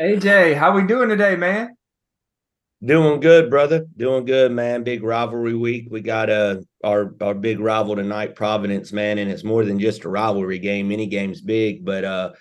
AJ, 0.00 0.54
how 0.54 0.72
we 0.76 0.86
doing 0.86 1.08
today, 1.08 1.34
man? 1.34 1.76
Doing 2.84 3.18
good, 3.18 3.50
brother. 3.50 3.84
Doing 3.96 4.24
good, 4.24 4.52
man. 4.52 4.84
Big 4.84 5.02
rivalry 5.02 5.56
week. 5.56 5.88
We 5.90 6.00
got 6.02 6.30
uh 6.30 6.58
our 6.84 7.16
our 7.20 7.34
big 7.34 7.58
rival 7.58 7.96
tonight, 7.96 8.36
Providence, 8.36 8.92
man, 8.92 9.18
and 9.18 9.28
it's 9.28 9.42
more 9.42 9.64
than 9.64 9.80
just 9.80 10.04
a 10.04 10.08
rivalry 10.08 10.60
game. 10.60 10.92
Any 10.92 11.08
game's 11.08 11.40
big, 11.40 11.84
but 11.84 12.04
uh 12.04 12.32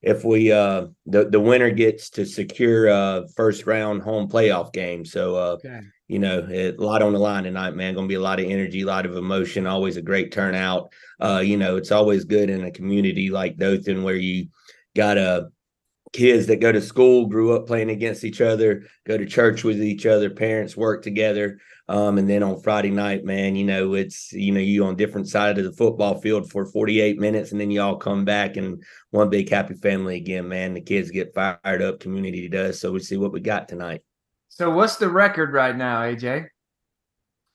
if 0.00 0.24
we 0.24 0.50
uh 0.50 0.86
the 1.04 1.28
the 1.28 1.38
winner 1.40 1.68
gets 1.68 2.08
to 2.10 2.24
secure 2.24 2.88
uh 2.88 3.24
first 3.36 3.66
round 3.66 4.00
home 4.00 4.26
playoff 4.26 4.72
game. 4.72 5.04
So 5.04 5.36
uh 5.36 5.56
okay. 5.62 5.80
you 6.08 6.18
know, 6.18 6.48
it, 6.50 6.78
a 6.78 6.82
lot 6.82 7.02
on 7.02 7.12
the 7.12 7.18
line 7.18 7.44
tonight, 7.44 7.74
man. 7.74 7.94
Gonna 7.94 8.06
be 8.06 8.14
a 8.14 8.20
lot 8.20 8.40
of 8.40 8.46
energy, 8.46 8.80
a 8.80 8.86
lot 8.86 9.04
of 9.04 9.18
emotion, 9.18 9.66
always 9.66 9.98
a 9.98 10.02
great 10.02 10.32
turnout. 10.32 10.90
Uh, 11.20 11.42
you 11.44 11.58
know, 11.58 11.76
it's 11.76 11.92
always 11.92 12.24
good 12.24 12.48
in 12.48 12.64
a 12.64 12.70
community 12.70 13.28
like 13.28 13.58
Dothan 13.58 14.02
where 14.02 14.16
you 14.16 14.46
got 14.94 15.18
a 15.18 15.50
kids 16.12 16.46
that 16.46 16.60
go 16.60 16.72
to 16.72 16.80
school 16.80 17.26
grew 17.26 17.54
up 17.54 17.66
playing 17.66 17.90
against 17.90 18.24
each 18.24 18.40
other 18.40 18.84
go 19.04 19.18
to 19.18 19.26
church 19.26 19.64
with 19.64 19.82
each 19.82 20.06
other 20.06 20.30
parents 20.30 20.76
work 20.76 21.02
together 21.02 21.58
um, 21.88 22.18
and 22.18 22.28
then 22.28 22.42
on 22.42 22.60
friday 22.62 22.90
night 22.90 23.24
man 23.24 23.56
you 23.56 23.64
know 23.64 23.94
it's 23.94 24.32
you 24.32 24.52
know 24.52 24.60
you 24.60 24.84
on 24.84 24.96
different 24.96 25.28
side 25.28 25.58
of 25.58 25.64
the 25.64 25.72
football 25.72 26.20
field 26.20 26.50
for 26.50 26.66
48 26.66 27.18
minutes 27.18 27.52
and 27.52 27.60
then 27.60 27.70
you 27.70 27.80
all 27.80 27.96
come 27.96 28.24
back 28.24 28.56
and 28.56 28.82
one 29.10 29.30
big 29.30 29.50
happy 29.50 29.74
family 29.74 30.16
again 30.16 30.48
man. 30.48 30.74
The 30.74 30.80
kids 30.80 31.10
get 31.10 31.34
fired 31.34 31.82
up 31.82 32.00
community 32.00 32.48
does 32.48 32.80
so 32.80 32.92
we 32.92 33.00
see 33.00 33.16
what 33.16 33.32
we 33.32 33.40
got 33.40 33.68
tonight. 33.68 34.02
So 34.48 34.70
what's 34.70 34.96
the 34.96 35.08
record 35.08 35.52
right 35.52 35.76
now 35.76 36.02
aj 36.02 36.46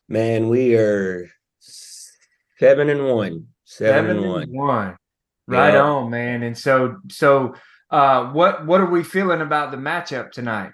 man 0.07 0.49
we 0.49 0.75
are 0.75 1.29
seven 1.59 2.89
and 2.89 3.05
one 3.05 3.47
seven, 3.71 4.05
seven 4.05 4.17
and 4.17 4.29
one. 4.29 4.51
one. 4.51 4.97
Right 5.47 5.75
on 5.75 6.09
man. 6.09 6.43
And 6.43 6.57
so 6.57 6.97
so 7.09 7.55
uh, 7.91 8.31
what 8.31 8.65
what 8.65 8.81
are 8.81 8.89
we 8.89 9.03
feeling 9.03 9.41
about 9.41 9.71
the 9.71 9.77
matchup 9.77 10.31
tonight? 10.31 10.71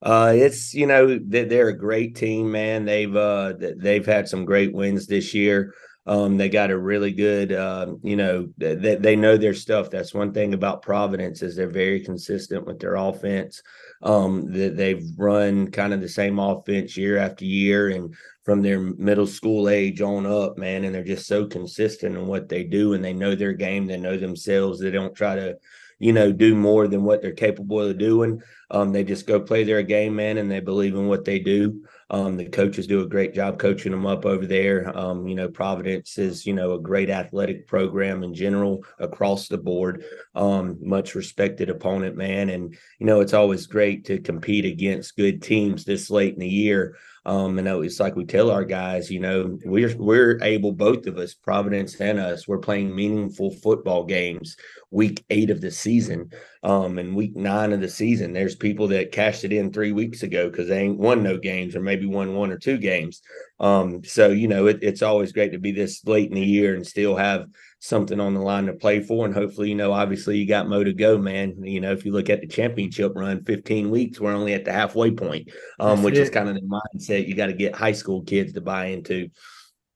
Uh, 0.00 0.32
it's 0.34 0.74
you 0.74 0.86
know 0.86 1.18
they're 1.18 1.68
a 1.68 1.78
great 1.78 2.16
team, 2.16 2.50
man. 2.50 2.84
They've 2.84 3.14
uh 3.14 3.54
they've 3.76 4.06
had 4.06 4.28
some 4.28 4.44
great 4.44 4.72
wins 4.72 5.06
this 5.06 5.34
year. 5.34 5.74
Um, 6.04 6.36
they 6.36 6.48
got 6.48 6.72
a 6.72 6.78
really 6.78 7.12
good, 7.12 7.52
uh, 7.52 7.94
you 8.02 8.16
know, 8.16 8.48
they, 8.58 8.96
they 8.96 9.14
know 9.14 9.36
their 9.36 9.54
stuff. 9.54 9.88
That's 9.88 10.12
one 10.12 10.32
thing 10.32 10.52
about 10.52 10.82
Providence 10.82 11.42
is 11.42 11.54
they're 11.54 11.70
very 11.70 12.00
consistent 12.00 12.66
with 12.66 12.80
their 12.80 12.96
offense. 12.96 13.62
Um, 14.02 14.50
that 14.52 14.76
they've 14.76 15.04
run 15.16 15.70
kind 15.70 15.92
of 15.92 16.00
the 16.00 16.08
same 16.08 16.40
offense 16.40 16.96
year 16.96 17.18
after 17.18 17.44
year, 17.44 17.90
and 17.90 18.12
from 18.44 18.62
their 18.62 18.80
middle 18.80 19.28
school 19.28 19.68
age 19.68 20.00
on 20.00 20.26
up, 20.26 20.58
man, 20.58 20.82
and 20.82 20.92
they're 20.92 21.04
just 21.04 21.28
so 21.28 21.46
consistent 21.46 22.16
in 22.16 22.26
what 22.26 22.48
they 22.48 22.64
do, 22.64 22.94
and 22.94 23.04
they 23.04 23.12
know 23.12 23.36
their 23.36 23.52
game. 23.52 23.86
They 23.86 23.98
know 23.98 24.16
themselves. 24.16 24.80
They 24.80 24.90
don't 24.90 25.14
try 25.14 25.36
to 25.36 25.56
you 26.02 26.12
know, 26.12 26.32
do 26.32 26.56
more 26.56 26.88
than 26.88 27.04
what 27.04 27.22
they're 27.22 27.30
capable 27.30 27.80
of 27.80 27.96
doing. 27.96 28.42
Um, 28.72 28.90
they 28.90 29.04
just 29.04 29.24
go 29.24 29.38
play 29.38 29.62
their 29.62 29.84
game, 29.84 30.16
man, 30.16 30.36
and 30.36 30.50
they 30.50 30.58
believe 30.58 30.96
in 30.96 31.06
what 31.06 31.24
they 31.24 31.38
do. 31.38 31.84
Um, 32.10 32.36
the 32.36 32.48
coaches 32.48 32.88
do 32.88 33.02
a 33.02 33.08
great 33.08 33.34
job 33.34 33.60
coaching 33.60 33.92
them 33.92 34.04
up 34.04 34.26
over 34.26 34.44
there. 34.44 34.90
Um, 34.98 35.28
you 35.28 35.36
know, 35.36 35.48
Providence 35.48 36.18
is, 36.18 36.44
you 36.44 36.54
know, 36.54 36.72
a 36.72 36.80
great 36.80 37.08
athletic 37.08 37.68
program 37.68 38.24
in 38.24 38.34
general 38.34 38.84
across 38.98 39.46
the 39.46 39.58
board. 39.58 40.04
Um, 40.34 40.76
much 40.80 41.14
respected 41.14 41.70
opponent, 41.70 42.16
man. 42.16 42.50
And, 42.50 42.76
you 42.98 43.06
know, 43.06 43.20
it's 43.20 43.32
always 43.32 43.68
great 43.68 44.04
to 44.06 44.18
compete 44.18 44.64
against 44.64 45.16
good 45.16 45.40
teams 45.40 45.84
this 45.84 46.10
late 46.10 46.34
in 46.34 46.40
the 46.40 46.48
year. 46.48 46.96
Um, 47.24 47.58
and 47.58 47.68
it's 47.68 48.00
like 48.00 48.16
we 48.16 48.24
tell 48.24 48.50
our 48.50 48.64
guys, 48.64 49.10
you 49.10 49.20
know, 49.20 49.58
we're 49.64 49.96
we're 49.96 50.38
able, 50.42 50.72
both 50.72 51.06
of 51.06 51.18
us, 51.18 51.34
Providence 51.34 52.00
and 52.00 52.18
us, 52.18 52.48
we're 52.48 52.58
playing 52.58 52.94
meaningful 52.94 53.52
football 53.52 54.04
games 54.04 54.56
week 54.92 55.24
eight 55.30 55.50
of 55.50 55.60
the 55.60 55.70
season. 55.70 56.30
Um, 56.62 56.98
and 56.98 57.16
week 57.16 57.34
nine 57.34 57.72
of 57.72 57.80
the 57.80 57.88
season, 57.88 58.32
there's 58.32 58.54
people 58.54 58.86
that 58.88 59.10
cashed 59.10 59.42
it 59.42 59.52
in 59.52 59.72
three 59.72 59.90
weeks 59.90 60.22
ago 60.22 60.48
because 60.48 60.68
they 60.68 60.80
ain't 60.80 60.98
won 60.98 61.22
no 61.22 61.36
games 61.38 61.74
or 61.74 61.80
maybe 61.80 62.06
won 62.06 62.34
one 62.34 62.52
or 62.52 62.58
two 62.58 62.78
games. 62.78 63.22
Um, 63.60 64.02
so 64.04 64.30
you 64.30 64.48
know, 64.48 64.66
it, 64.66 64.80
it's 64.82 65.02
always 65.02 65.32
great 65.32 65.52
to 65.52 65.58
be 65.58 65.72
this 65.72 66.04
late 66.04 66.28
in 66.28 66.34
the 66.34 66.44
year 66.44 66.74
and 66.74 66.86
still 66.86 67.16
have 67.16 67.46
something 67.82 68.20
on 68.20 68.32
the 68.32 68.40
line 68.40 68.66
to 68.66 68.72
play 68.72 69.00
for. 69.00 69.26
And 69.26 69.34
hopefully, 69.34 69.68
you 69.68 69.74
know, 69.74 69.92
obviously 69.92 70.38
you 70.38 70.46
got 70.46 70.68
Mo 70.68 70.84
to 70.84 70.92
go, 70.92 71.18
man. 71.18 71.62
You 71.64 71.80
know, 71.80 71.92
if 71.92 72.04
you 72.04 72.12
look 72.12 72.30
at 72.30 72.40
the 72.40 72.46
championship 72.46 73.12
run, 73.16 73.42
15 73.44 73.90
weeks, 73.90 74.20
we're 74.20 74.32
only 74.32 74.54
at 74.54 74.64
the 74.64 74.72
halfway 74.72 75.10
point, 75.10 75.50
um, 75.80 76.04
which 76.04 76.14
it. 76.14 76.20
is 76.20 76.30
kind 76.30 76.48
of 76.48 76.54
the 76.54 76.62
mindset 76.62 77.26
you 77.26 77.34
got 77.34 77.46
to 77.46 77.52
get 77.52 77.74
high 77.74 77.92
school 77.92 78.22
kids 78.22 78.52
to 78.52 78.60
buy 78.60 78.86
into. 78.86 79.28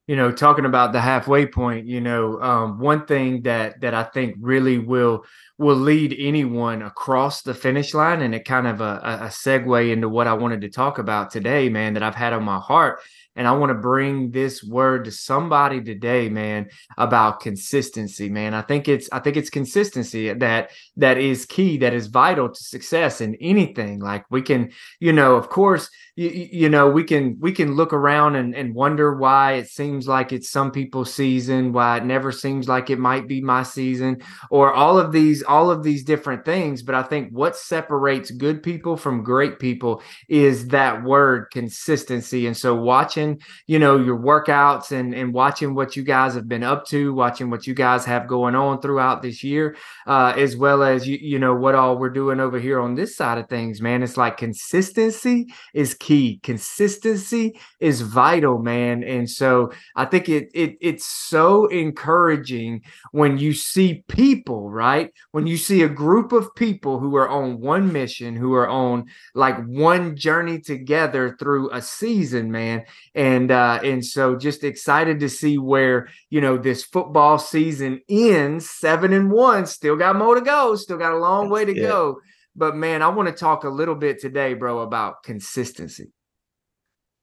You 0.09 0.15
know, 0.15 0.31
talking 0.31 0.67
about 0.67 0.93
the 0.93 1.01
halfway 1.01 1.47
point, 1.47 1.87
you 1.87 2.01
know, 2.01 2.41
um, 2.41 2.79
one 2.79 3.07
thing 3.07 3.43
that 3.43 3.81
that 3.81 3.95
I 3.95 4.05
think 4.05 4.37
really 4.41 4.79
will 4.79 5.25
will 5.59 5.77
lead 5.77 6.15
anyone 6.17 6.83
across 6.83 7.43
the 7.43 7.55
finish 7.55 7.93
line, 7.93 8.23
and 8.23 8.33
it 8.33 8.45
kind 8.45 8.69
of 8.69 8.81
a, 8.81 9.01
a 9.23 9.27
segue 9.27 9.93
into 9.93 10.09
what 10.09 10.29
I 10.29 10.35
wanted 10.35 10.61
to 10.61 10.69
talk 10.69 10.99
about 10.99 11.31
today, 11.33 11.69
man, 11.69 11.95
that 11.95 12.05
I've 12.05 12.15
had 12.15 12.33
on 12.33 12.45
my 12.45 12.59
heart 12.59 13.01
and 13.37 13.47
I 13.47 13.53
want 13.53 13.71
to 13.71 13.75
bring 13.75 14.31
this 14.31 14.65
word 14.65 15.05
to 15.05 15.11
somebody 15.11 15.83
today, 15.83 16.29
man, 16.29 16.71
about 16.97 17.41
consistency, 17.41 18.29
man. 18.31 18.55
I 18.55 18.63
think 18.63 18.89
it's 18.89 19.09
I 19.13 19.21
think 19.21 19.37
it's 19.37 19.51
consistency 19.51 20.33
that 20.33 20.71
that 20.97 21.19
is 21.19 21.45
key, 21.45 21.77
that 21.79 21.93
is 21.93 22.07
vital 22.07 22.49
to 22.49 22.65
success 22.65 23.21
in 23.21 23.35
anything. 23.37 24.01
Like 24.01 24.25
we 24.31 24.41
can, 24.41 24.73
you 25.01 25.13
know, 25.13 25.37
of 25.37 25.51
course, 25.51 25.91
you, 26.17 26.31
you 26.31 26.69
know, 26.71 26.89
we 26.89 27.05
can 27.05 27.37
we 27.39 27.53
can 27.53 27.75
look 27.75 27.93
around 27.93 28.37
and, 28.37 28.55
and 28.55 28.75
wonder 28.75 29.17
why 29.17 29.53
it 29.53 29.69
seems 29.69 30.09
like 30.09 30.33
it's 30.33 30.49
some 30.49 30.71
people's 30.71 31.13
season, 31.13 31.75
why 31.75 31.99
it 31.99 32.05
never 32.05 32.33
seems 32.33 32.69
like 32.69 32.89
it 32.89 32.99
might 32.99 33.29
be 33.29 33.43
my 33.43 33.63
season, 33.63 34.23
or 34.51 34.73
all 34.73 34.99
of 34.99 35.13
these 35.13 35.43
all 35.43 35.71
of 35.71 35.83
these 35.83 36.05
different 36.05 36.45
things. 36.47 36.83
But 36.83 36.95
I 36.95 37.03
think 37.03 37.31
what 37.33 37.55
separates 37.55 38.31
good 38.31 38.63
people 38.63 38.97
from 38.97 39.23
great 39.23 39.59
people 39.59 40.03
is 40.27 40.69
that 40.69 41.03
word 41.03 41.51
consistency. 41.51 42.47
And 42.47 42.57
so 42.57 42.75
watching 42.75 43.26
watching, 43.27 43.47
you 43.67 43.79
know, 43.79 43.99
your 43.99 44.19
workouts 44.19 44.93
and 44.93 45.15
and 45.15 45.33
watching 45.33 45.75
what 45.75 45.97
you 45.97 46.03
guys 46.03 46.35
have 46.35 46.49
been 46.49 46.63
up 46.63 46.87
to, 46.87 47.13
watching 47.15 47.51
what 47.51 47.67
you 47.67 47.75
guys 47.75 48.05
have 48.05 48.27
going 48.27 48.55
on 48.55 48.81
throughout 48.81 49.23
this 49.23 49.43
year, 49.43 49.77
uh, 50.07 50.33
as 50.37 50.57
well 50.57 50.83
as 50.83 51.07
you 51.07 51.19
you 51.21 51.39
know 51.39 51.55
what 51.55 51.75
all 51.75 51.99
we're 51.99 52.11
doing 52.11 52.41
over 52.41 52.59
here 52.59 52.81
on 52.81 52.95
this 52.95 53.17
side 53.17 53.39
of 53.39 53.49
things, 53.49 53.81
man. 53.81 54.03
It's 54.03 54.17
like 54.17 54.37
consistency 54.37 55.47
is 55.75 55.95
key. 55.95 56.41
Consistency 56.43 57.59
is 57.81 58.01
vital, 58.01 58.59
man. 58.59 59.03
And 59.03 59.29
so 59.29 59.73
I 59.95 60.05
think 60.05 60.29
it 60.29 60.49
it 60.55 60.77
it's 60.81 61.07
so 61.07 61.67
encouraging 61.67 62.83
when 63.13 63.39
you 63.39 63.53
see 63.53 64.05
people, 64.09 64.71
right? 64.71 65.13
When 65.33 65.47
you 65.47 65.57
see 65.57 65.83
a 65.83 65.89
group 65.89 66.33
of 66.33 66.55
people 66.55 66.99
who 66.99 67.17
are 67.17 67.29
on 67.29 67.61
one 67.61 67.93
mission, 67.93 68.37
who 68.37 68.55
are 68.55 68.69
on 68.69 69.07
like 69.35 69.63
one 69.67 70.17
journey 70.17 70.61
together 70.61 71.37
through 71.39 71.71
a 71.73 71.83
season, 71.83 72.51
man 72.51 72.85
and 73.17 73.51
uh, 73.51 73.81
and 73.83 74.05
so 74.05 74.37
just 74.37 74.63
excited 74.63 75.21
to 75.21 75.31
see 75.31 75.57
where 75.57 76.09
you 76.29 76.43
know 76.43 76.59
this 76.59 76.85
football 76.85 77.39
season 77.39 78.03
ends 78.09 78.69
seven 78.69 79.15
and 79.15 79.33
one. 79.33 79.67
Still 79.67 79.97
got 79.97 80.17
more 80.17 80.35
to 80.35 80.43
go. 80.43 80.77
Still 80.77 80.99
got 80.99 81.13
a 81.13 81.19
long 81.19 81.49
way 81.49 81.65
to 81.65 81.75
yeah. 81.75 81.89
go. 81.89 82.21
But 82.55 82.77
man, 82.77 83.01
I 83.03 83.09
want 83.09 83.29
to 83.29 83.35
talk 83.35 83.65
a 83.65 83.71
little 83.71 83.95
bit 83.95 84.21
today, 84.21 84.53
bro, 84.53 84.81
about 84.81 85.23
consistency. 85.23 86.13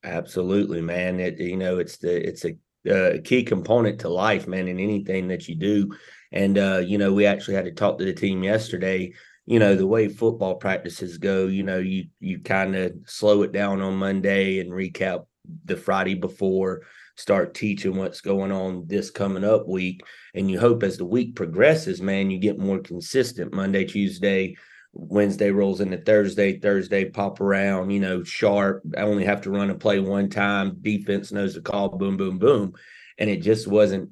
Absolutely, 0.03 0.81
man. 0.81 1.19
It 1.19 1.39
you 1.39 1.57
know 1.57 1.77
it's 1.77 1.97
the 1.97 2.27
it's 2.27 2.43
a 2.43 2.55
uh, 2.91 3.21
key 3.23 3.43
component 3.43 3.99
to 3.99 4.09
life, 4.09 4.47
man, 4.47 4.67
in 4.67 4.79
anything 4.79 5.27
that 5.27 5.47
you 5.47 5.55
do. 5.55 5.95
And 6.31 6.57
uh, 6.57 6.81
you 6.83 6.97
know, 6.97 7.13
we 7.13 7.27
actually 7.27 7.53
had 7.53 7.65
to 7.65 7.71
talk 7.71 7.99
to 7.99 8.05
the 8.05 8.13
team 8.13 8.43
yesterday 8.43 9.13
you 9.45 9.59
know 9.59 9.75
the 9.75 9.85
way 9.85 10.07
football 10.07 10.55
practices 10.55 11.17
go 11.17 11.47
you 11.47 11.63
know 11.63 11.77
you 11.77 12.05
you 12.21 12.39
kind 12.39 12.77
of 12.77 12.93
slow 13.05 13.41
it 13.41 13.51
down 13.51 13.81
on 13.81 13.93
monday 13.93 14.59
and 14.59 14.71
recap 14.71 15.25
the 15.65 15.77
friday 15.77 16.15
before 16.15 16.81
start 17.15 17.53
teaching 17.53 17.95
what's 17.95 18.21
going 18.21 18.51
on 18.51 18.85
this 18.87 19.11
coming 19.11 19.43
up 19.43 19.67
week 19.67 20.01
and 20.33 20.49
you 20.49 20.59
hope 20.59 20.83
as 20.83 20.97
the 20.97 21.05
week 21.05 21.35
progresses 21.35 22.01
man 22.01 22.31
you 22.31 22.39
get 22.39 22.59
more 22.59 22.79
consistent 22.79 23.53
monday 23.53 23.85
tuesday 23.85 24.55
wednesday 24.93 25.51
rolls 25.51 25.81
into 25.81 25.97
thursday 25.97 26.59
thursday 26.59 27.05
pop 27.05 27.41
around 27.41 27.89
you 27.89 27.99
know 27.99 28.23
sharp 28.23 28.81
i 28.97 29.01
only 29.01 29.25
have 29.25 29.41
to 29.41 29.51
run 29.51 29.69
a 29.69 29.75
play 29.75 29.99
one 29.99 30.29
time 30.29 30.77
defense 30.81 31.31
knows 31.31 31.53
the 31.53 31.61
call 31.61 31.89
boom 31.89 32.17
boom 32.17 32.37
boom 32.37 32.73
and 33.17 33.29
it 33.29 33.41
just 33.41 33.67
wasn't 33.67 34.09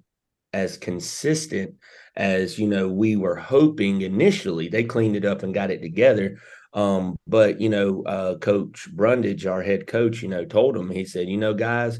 as 0.54 0.78
consistent 0.78 1.76
as 2.16 2.60
you 2.60 2.68
know 2.68 2.90
we 2.90 3.16
were 3.16 3.36
hoping 3.36 4.02
initially. 4.02 4.68
They 4.68 4.84
cleaned 4.84 5.16
it 5.16 5.26
up 5.26 5.44
and 5.44 5.54
got 5.54 5.72
it 5.72 5.82
together. 5.82 6.38
Um, 6.74 7.18
but 7.28 7.60
you 7.60 7.70
know, 7.70 8.04
uh, 8.04 8.38
Coach 8.38 8.88
Brundage, 8.92 9.46
our 9.46 9.62
head 9.62 9.88
coach, 9.88 10.22
you 10.22 10.30
know, 10.30 10.46
told 10.46 10.78
him 10.78 10.90
he 10.90 11.06
said, 11.06 11.28
you 11.28 11.38
know, 11.38 11.54
guys, 11.54 12.00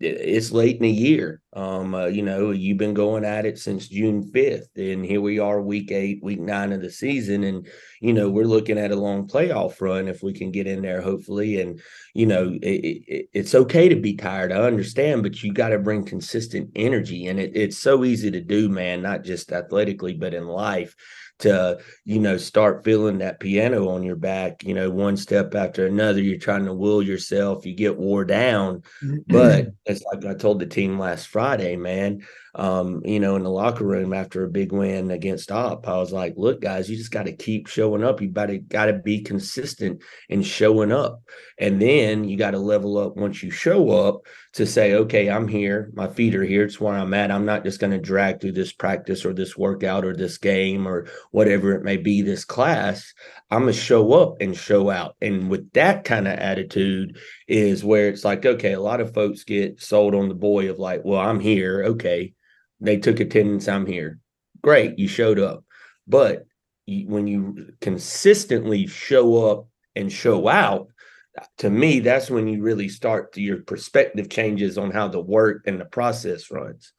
it's 0.00 0.50
late 0.50 0.76
in 0.76 0.82
the 0.82 0.90
year. 0.90 1.40
Um, 1.52 1.94
uh, 1.94 2.06
you 2.06 2.22
know, 2.22 2.50
you've 2.50 2.78
been 2.78 2.94
going 2.94 3.24
at 3.24 3.46
it 3.46 3.58
since 3.58 3.88
June 3.88 4.30
5th, 4.32 4.76
and 4.76 5.04
here 5.04 5.20
we 5.20 5.38
are, 5.38 5.60
week 5.60 5.92
eight, 5.92 6.20
week 6.22 6.40
nine 6.40 6.72
of 6.72 6.80
the 6.80 6.90
season. 6.90 7.44
And, 7.44 7.66
you 8.00 8.12
know, 8.12 8.28
we're 8.28 8.44
looking 8.44 8.78
at 8.78 8.90
a 8.90 8.96
long 8.96 9.28
playoff 9.28 9.80
run 9.80 10.08
if 10.08 10.22
we 10.22 10.32
can 10.32 10.50
get 10.50 10.66
in 10.66 10.82
there, 10.82 11.00
hopefully. 11.00 11.60
And, 11.60 11.80
you 12.12 12.26
know, 12.26 12.58
it, 12.60 12.66
it, 12.66 13.28
it's 13.32 13.54
okay 13.54 13.88
to 13.88 13.96
be 13.96 14.16
tired. 14.16 14.52
I 14.52 14.62
understand, 14.62 15.22
but 15.22 15.42
you 15.42 15.52
got 15.52 15.68
to 15.68 15.78
bring 15.78 16.04
consistent 16.04 16.70
energy. 16.74 17.26
And 17.28 17.38
it, 17.38 17.52
it's 17.54 17.78
so 17.78 18.04
easy 18.04 18.30
to 18.30 18.40
do, 18.40 18.68
man, 18.68 19.02
not 19.02 19.22
just 19.22 19.52
athletically, 19.52 20.14
but 20.14 20.34
in 20.34 20.46
life 20.46 20.96
to 21.40 21.78
you 22.04 22.20
know 22.20 22.36
start 22.36 22.84
feeling 22.84 23.18
that 23.18 23.40
piano 23.40 23.88
on 23.88 24.02
your 24.02 24.16
back 24.16 24.62
you 24.62 24.72
know 24.72 24.90
one 24.90 25.16
step 25.16 25.54
after 25.54 25.86
another 25.86 26.20
you're 26.20 26.38
trying 26.38 26.64
to 26.64 26.72
will 26.72 27.02
yourself 27.02 27.66
you 27.66 27.74
get 27.74 27.96
wore 27.96 28.24
down. 28.24 28.82
Mm-hmm. 29.02 29.16
But 29.26 29.66
it's 29.86 30.02
like 30.12 30.24
i 30.24 30.34
told 30.34 30.60
the 30.60 30.66
team 30.66 30.98
last 30.98 31.28
friday 31.28 31.76
man 31.76 32.22
um, 32.56 33.02
you 33.04 33.18
know, 33.18 33.34
in 33.34 33.42
the 33.42 33.50
locker 33.50 33.84
room 33.84 34.12
after 34.12 34.44
a 34.44 34.50
big 34.50 34.70
win 34.70 35.10
against 35.10 35.50
Opp. 35.50 35.88
I 35.88 35.98
was 35.98 36.12
like, 36.12 36.34
look, 36.36 36.60
guys, 36.60 36.88
you 36.88 36.96
just 36.96 37.10
got 37.10 37.26
to 37.26 37.34
keep 37.34 37.66
showing 37.66 38.04
up. 38.04 38.20
You 38.20 38.28
better 38.28 38.58
got 38.58 38.86
to 38.86 38.92
be 38.92 39.22
consistent 39.22 40.02
in 40.28 40.42
showing 40.42 40.92
up. 40.92 41.20
And 41.58 41.82
then 41.82 42.24
you 42.24 42.36
got 42.36 42.52
to 42.52 42.58
level 42.58 42.96
up 42.98 43.16
once 43.16 43.42
you 43.42 43.50
show 43.50 43.90
up 43.90 44.20
to 44.52 44.66
say, 44.66 44.94
okay, 44.94 45.28
I'm 45.28 45.48
here. 45.48 45.90
My 45.94 46.06
feet 46.06 46.36
are 46.36 46.44
here. 46.44 46.62
It's 46.62 46.80
where 46.80 46.94
I'm 46.94 47.12
at. 47.12 47.32
I'm 47.32 47.44
not 47.44 47.64
just 47.64 47.80
going 47.80 47.90
to 47.92 47.98
drag 47.98 48.40
through 48.40 48.52
this 48.52 48.72
practice 48.72 49.24
or 49.24 49.32
this 49.32 49.56
workout 49.56 50.04
or 50.04 50.14
this 50.14 50.38
game 50.38 50.86
or 50.86 51.08
whatever 51.32 51.72
it 51.72 51.82
may 51.82 51.96
be, 51.96 52.22
this 52.22 52.44
class. 52.44 53.12
I'm 53.50 53.62
going 53.62 53.72
to 53.72 53.78
show 53.78 54.12
up 54.12 54.36
and 54.40 54.56
show 54.56 54.90
out. 54.90 55.16
And 55.20 55.50
with 55.50 55.72
that 55.72 56.04
kind 56.04 56.28
of 56.28 56.38
attitude 56.38 57.18
is 57.48 57.82
where 57.82 58.08
it's 58.08 58.24
like, 58.24 58.46
okay, 58.46 58.74
a 58.74 58.80
lot 58.80 59.00
of 59.00 59.12
folks 59.12 59.42
get 59.42 59.82
sold 59.82 60.14
on 60.14 60.28
the 60.28 60.34
boy 60.34 60.70
of 60.70 60.78
like, 60.78 61.00
well, 61.04 61.20
I'm 61.20 61.40
here. 61.40 61.82
Okay 61.86 62.32
they 62.84 62.96
took 62.98 63.20
attendance. 63.20 63.68
I'm 63.68 63.86
here. 63.86 64.18
Great, 64.62 64.98
you 64.98 65.08
showed 65.08 65.38
up. 65.38 65.64
But 66.06 66.46
when 66.86 67.26
you 67.26 67.72
consistently 67.80 68.86
show 68.86 69.50
up 69.50 69.68
and 69.96 70.12
show 70.12 70.48
out, 70.48 70.88
to 71.58 71.70
me, 71.70 72.00
that's 72.00 72.30
when 72.30 72.46
you 72.46 72.62
really 72.62 72.88
start 72.88 73.36
your 73.36 73.62
perspective 73.62 74.28
changes 74.28 74.78
on 74.78 74.90
how 74.90 75.08
the 75.08 75.20
work 75.20 75.64
and 75.66 75.80
the 75.80 75.84
process 75.84 76.50
runs. 76.50 76.92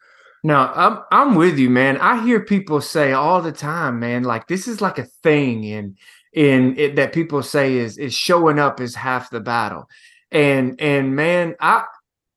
No, 0.44 0.58
I'm 0.76 1.00
I'm 1.12 1.36
with 1.36 1.58
you, 1.58 1.70
man. 1.70 1.98
I 1.98 2.24
hear 2.24 2.40
people 2.40 2.80
say 2.80 3.14
all 3.14 3.42
the 3.42 3.52
time, 3.52 4.00
man, 4.00 4.24
like 4.24 4.48
this 4.48 4.68
is 4.68 4.80
like 4.82 5.00
a 5.00 5.06
thing 5.24 5.64
in 5.64 5.96
in 6.34 6.78
it 6.78 6.98
that 6.98 7.14
people 7.14 7.42
say 7.42 7.78
is 7.78 7.98
is 7.98 8.14
showing 8.14 8.60
up 8.60 8.80
is 8.80 8.94
half 8.94 9.32
the 9.32 9.40
battle. 9.40 9.90
And 10.32 10.80
and 10.80 11.16
man, 11.16 11.56
I 11.60 11.86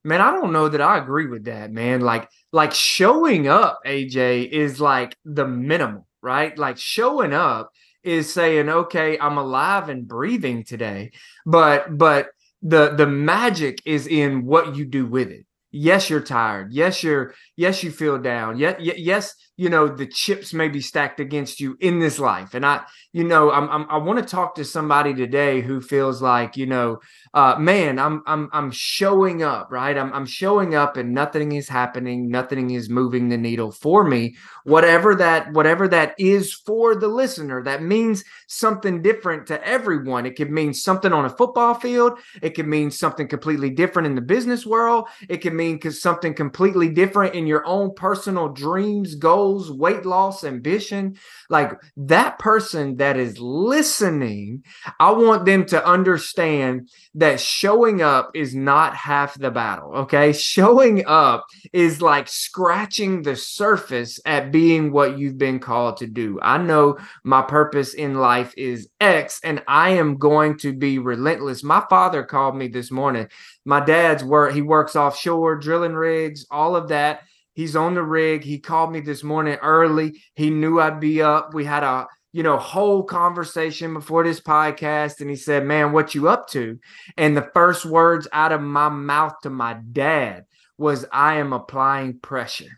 man, 0.09 0.21
I 0.21 0.33
don't 0.33 0.53
know 0.53 0.69
that 0.69 0.81
I 0.81 0.99
agree 0.99 1.27
with 1.27 1.45
that, 1.45 1.71
man. 1.71 2.01
Like 2.01 2.29
like 2.53 2.73
showing 2.73 3.47
up, 3.49 3.81
AJ, 3.87 4.51
is 4.51 4.81
like 4.81 5.17
the 5.25 5.47
minimum, 5.47 6.05
right? 6.23 6.57
Like 6.59 6.79
showing 6.79 7.33
up 7.33 7.71
is 8.03 8.33
saying, 8.33 8.69
okay, 8.69 9.19
I'm 9.19 9.37
alive 9.37 9.89
and 9.89 10.09
breathing 10.09 10.65
today. 10.65 11.13
But 11.47 11.97
but 11.97 12.31
the 12.63 12.95
the 12.95 13.07
magic 13.07 13.81
is 13.85 14.07
in 14.07 14.45
what 14.45 14.75
you 14.75 14.85
do 14.85 15.07
with 15.07 15.29
it. 15.29 15.45
Yes, 15.71 16.09
you're 16.09 16.21
tired. 16.21 16.73
Yes, 16.73 17.03
you're 17.03 17.35
yes, 17.59 17.83
you 17.83 17.91
feel 17.91 18.19
down. 18.19 18.57
Yes, 18.57 18.77
yes, 18.81 19.35
you 19.59 19.69
know 19.69 19.89
the 19.89 20.07
chips 20.07 20.55
may 20.55 20.69
be 20.69 20.81
stacked 20.81 21.19
against 21.21 21.61
you 21.61 21.77
in 21.81 21.99
this 21.99 22.19
life. 22.19 22.55
And 22.55 22.65
i 22.65 22.81
you 23.13 23.25
know 23.25 23.51
i'm, 23.51 23.69
I'm 23.69 23.87
i 23.91 23.99
want 23.99 24.21
to 24.21 24.25
talk 24.25 24.55
to 24.55 24.65
somebody 24.65 25.13
today 25.13 25.61
who 25.61 25.81
feels 25.81 26.23
like 26.23 26.57
you 26.57 26.67
know 26.67 27.01
uh 27.35 27.57
man 27.59 27.99
i'm 27.99 28.23
i'm 28.27 28.49
i'm 28.53 28.71
showing 28.71 29.43
up 29.43 29.69
right? 29.71 29.99
I'm 29.99 30.13
i'm 30.13 30.27
showing 30.27 30.75
up 30.75 30.97
and 30.97 31.13
nothing 31.13 31.53
is 31.53 31.69
happening 31.69 32.31
nothing 32.31 32.71
is 32.71 32.89
moving 32.89 33.29
the 33.29 33.37
needle 33.37 33.73
for 33.73 34.05
me. 34.05 34.37
Whatever 34.65 35.15
that 35.17 35.53
whatever 35.53 35.89
that 35.89 36.15
is 36.19 36.55
for 36.55 36.95
the 36.95 37.09
listener 37.09 37.63
that 37.65 37.83
means 37.83 38.25
something 38.47 39.03
different 39.03 39.49
to 39.49 39.67
everyone. 39.67 40.25
It 40.25 40.37
could 40.37 40.53
mean 40.53 40.73
something 40.73 41.13
on 41.13 41.25
a 41.25 41.31
football 41.31 41.75
field. 41.75 42.21
It 42.41 42.51
could 42.51 42.69
mean 42.69 42.93
something 42.93 43.27
completely 43.27 43.71
different 43.71 44.07
in 44.07 44.15
the 44.15 44.21
business 44.21 44.65
world. 44.65 45.09
It 45.29 45.39
could 45.39 45.55
mean 45.55 45.81
something 45.91 46.33
completely 46.33 46.91
different 46.91 47.35
in 47.35 47.48
your 47.49 47.67
own 47.67 47.95
personal 47.95 48.49
dreams 48.49 49.17
goals 49.17 49.73
weight 49.73 50.07
loss, 50.07 50.45
ambition, 50.45 51.17
like 51.51 51.73
that 51.97 52.39
person 52.39 52.97
that 52.97 53.17
is 53.17 53.39
listening, 53.41 54.63
I 55.01 55.11
want 55.13 55.45
them 55.45 55.65
to 55.67 55.85
understand 55.85 56.91
that 57.15 57.41
showing 57.41 58.03
up 58.03 58.31
is 58.35 58.55
not 58.55 58.95
half 58.95 59.39
the 59.39 59.51
battle. 59.51 59.95
Okay. 59.97 60.33
Showing 60.33 61.05
up 61.07 61.47
is 61.73 62.01
like 62.01 62.29
scratching 62.29 63.23
the 63.23 63.35
surface 63.35 64.21
at 64.25 64.53
being 64.53 64.93
what 64.93 65.19
you've 65.19 65.39
been 65.39 65.59
called 65.59 65.97
to 65.99 66.07
do. 66.07 66.39
I 66.43 66.59
know 66.59 66.99
my 67.25 67.43
purpose 67.43 67.95
in 67.95 68.15
life 68.15 68.55
is 68.57 68.89
X 69.01 69.41
and 69.43 69.63
I 69.67 69.91
am 69.91 70.19
going 70.19 70.59
to 70.59 70.73
be 70.73 70.99
relentless. 70.99 71.65
My 71.65 71.85
father 71.89 72.23
called 72.23 72.57
me 72.57 72.69
this 72.69 72.91
morning. 72.91 73.29
My 73.65 73.85
dad's 73.85 74.23
work, 74.25 74.53
he 74.53 74.63
works 74.63 74.97
offshore, 74.97 75.57
drilling 75.57 75.95
rigs, 75.95 76.47
all 76.51 76.77
of 76.77 76.89
that 76.89 77.23
He's 77.59 77.75
on 77.75 77.95
the 77.95 78.05
rig. 78.05 78.45
He 78.45 78.61
called 78.61 78.93
me 78.93 79.01
this 79.01 79.25
morning 79.25 79.57
early. 79.63 80.23
He 80.37 80.49
knew 80.49 80.79
I'd 80.79 81.01
be 81.01 81.21
up. 81.21 81.55
We 81.55 81.65
had 81.65 81.83
a 81.83 82.07
you 82.33 82.45
know 82.45 82.57
whole 82.57 83.03
conversation 83.03 83.95
before 83.95 84.23
this 84.23 84.39
podcast 84.39 85.21
and 85.21 85.29
he 85.29 85.35
said, 85.35 85.67
"Man, 85.67 85.91
what 85.91 86.15
you 86.15 86.29
up 86.29 86.47
to?" 86.51 86.79
And 87.17 87.37
the 87.37 87.51
first 87.55 87.85
words 87.85 88.29
out 88.33 88.53
of 88.53 88.61
my 88.61 88.89
mouth 88.91 89.35
to 89.43 89.51
my 89.51 89.77
dad 89.91 90.45
was, 90.77 91.05
"I 91.11 91.39
am 91.39 91.53
applying 91.53 92.21
pressure." 92.21 92.71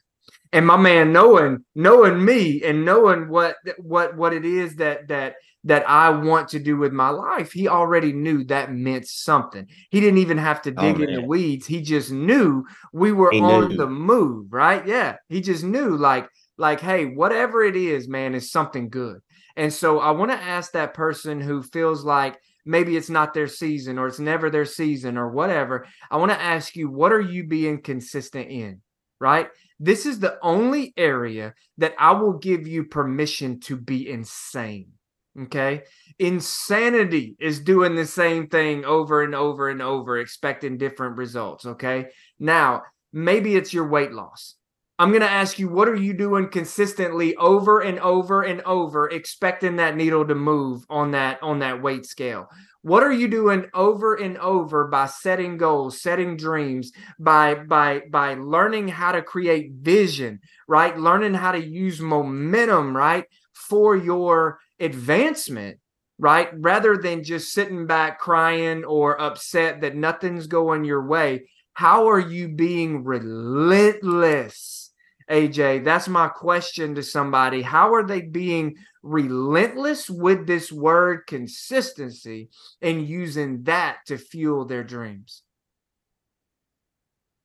And 0.50 0.66
my 0.66 0.78
man 0.78 1.12
knowing 1.12 1.62
knowing 1.74 2.24
me 2.24 2.62
and 2.62 2.82
knowing 2.86 3.28
what 3.28 3.56
what 3.76 4.16
what 4.16 4.32
it 4.32 4.46
is 4.46 4.76
that 4.76 5.08
that 5.08 5.34
that 5.64 5.88
I 5.88 6.10
want 6.10 6.48
to 6.48 6.58
do 6.58 6.76
with 6.76 6.92
my 6.92 7.10
life, 7.10 7.52
he 7.52 7.68
already 7.68 8.12
knew 8.12 8.44
that 8.44 8.72
meant 8.72 9.06
something. 9.06 9.66
He 9.90 10.00
didn't 10.00 10.18
even 10.18 10.38
have 10.38 10.62
to 10.62 10.74
oh, 10.76 10.82
dig 10.82 11.00
oh, 11.00 11.02
in 11.02 11.14
the 11.14 11.26
weeds. 11.26 11.66
He 11.66 11.82
just 11.82 12.10
knew 12.10 12.64
we 12.92 13.12
were 13.12 13.30
he 13.30 13.40
on 13.40 13.68
knew. 13.68 13.76
the 13.76 13.86
move, 13.86 14.52
right? 14.52 14.86
Yeah. 14.86 15.16
He 15.28 15.40
just 15.40 15.64
knew 15.64 15.96
like 15.96 16.28
like 16.56 16.80
hey, 16.80 17.06
whatever 17.06 17.62
it 17.62 17.76
is, 17.76 18.08
man, 18.08 18.34
is 18.34 18.50
something 18.50 18.88
good. 18.88 19.20
And 19.56 19.72
so 19.72 19.98
I 19.98 20.12
want 20.12 20.30
to 20.30 20.42
ask 20.42 20.72
that 20.72 20.94
person 20.94 21.40
who 21.40 21.62
feels 21.62 22.04
like 22.04 22.38
maybe 22.64 22.96
it's 22.96 23.10
not 23.10 23.34
their 23.34 23.48
season 23.48 23.98
or 23.98 24.06
it's 24.06 24.18
never 24.18 24.48
their 24.48 24.64
season 24.64 25.18
or 25.18 25.30
whatever. 25.30 25.86
I 26.10 26.16
want 26.16 26.32
to 26.32 26.40
ask 26.40 26.76
you, 26.76 26.90
what 26.90 27.12
are 27.12 27.20
you 27.20 27.44
being 27.44 27.82
consistent 27.82 28.50
in? 28.50 28.80
Right? 29.18 29.48
This 29.78 30.06
is 30.06 30.20
the 30.20 30.38
only 30.42 30.94
area 30.96 31.54
that 31.78 31.94
I 31.98 32.12
will 32.12 32.34
give 32.34 32.66
you 32.66 32.84
permission 32.84 33.60
to 33.60 33.76
be 33.76 34.08
insane 34.08 34.92
Okay. 35.44 35.82
Insanity 36.18 37.36
is 37.40 37.60
doing 37.60 37.94
the 37.94 38.06
same 38.06 38.48
thing 38.48 38.84
over 38.84 39.22
and 39.22 39.34
over 39.34 39.70
and 39.70 39.80
over, 39.80 40.18
expecting 40.18 40.76
different 40.76 41.16
results. 41.16 41.64
Okay. 41.64 42.08
Now, 42.38 42.82
maybe 43.12 43.56
it's 43.56 43.72
your 43.72 43.88
weight 43.88 44.12
loss. 44.12 44.56
I'm 44.98 45.10
going 45.10 45.22
to 45.22 45.30
ask 45.30 45.58
you, 45.58 45.70
what 45.70 45.88
are 45.88 45.94
you 45.94 46.12
doing 46.12 46.50
consistently 46.50 47.34
over 47.36 47.80
and 47.80 47.98
over 48.00 48.42
and 48.42 48.60
over, 48.62 49.08
expecting 49.08 49.76
that 49.76 49.96
needle 49.96 50.26
to 50.26 50.34
move 50.34 50.84
on 50.90 51.12
that 51.12 51.42
on 51.42 51.60
that 51.60 51.80
weight 51.80 52.04
scale? 52.04 52.50
What 52.82 53.02
are 53.02 53.12
you 53.12 53.26
doing 53.26 53.64
over 53.72 54.14
and 54.14 54.36
over 54.36 54.88
by 54.88 55.06
setting 55.06 55.56
goals, 55.56 56.02
setting 56.02 56.36
dreams, 56.36 56.92
by 57.18 57.54
by 57.54 58.02
by 58.10 58.34
learning 58.34 58.88
how 58.88 59.12
to 59.12 59.22
create 59.22 59.72
vision, 59.72 60.40
right? 60.68 60.98
Learning 60.98 61.32
how 61.32 61.52
to 61.52 61.64
use 61.64 62.00
momentum, 62.00 62.94
right, 62.94 63.24
for 63.52 63.96
your 63.96 64.58
advancement, 64.80 65.78
right? 66.18 66.48
Rather 66.54 66.96
than 66.96 67.24
just 67.24 67.52
sitting 67.52 67.86
back 67.86 68.18
crying 68.18 68.84
or 68.84 69.20
upset 69.20 69.82
that 69.82 69.96
nothing's 69.96 70.46
going 70.46 70.84
your 70.84 71.06
way. 71.06 71.48
How 71.74 72.08
are 72.08 72.20
you 72.20 72.48
being 72.48 73.04
relentless? 73.04 74.92
AJ, 75.30 75.84
that's 75.84 76.08
my 76.08 76.28
question 76.28 76.96
to 76.96 77.02
somebody. 77.02 77.62
How 77.62 77.94
are 77.94 78.04
they 78.04 78.20
being 78.20 78.76
relentless 79.02 80.10
with 80.10 80.46
this 80.46 80.70
word 80.72 81.26
consistency 81.26 82.50
and 82.82 83.08
using 83.08 83.62
that 83.64 83.98
to 84.06 84.18
fuel 84.18 84.66
their 84.66 84.84
dreams 84.84 85.42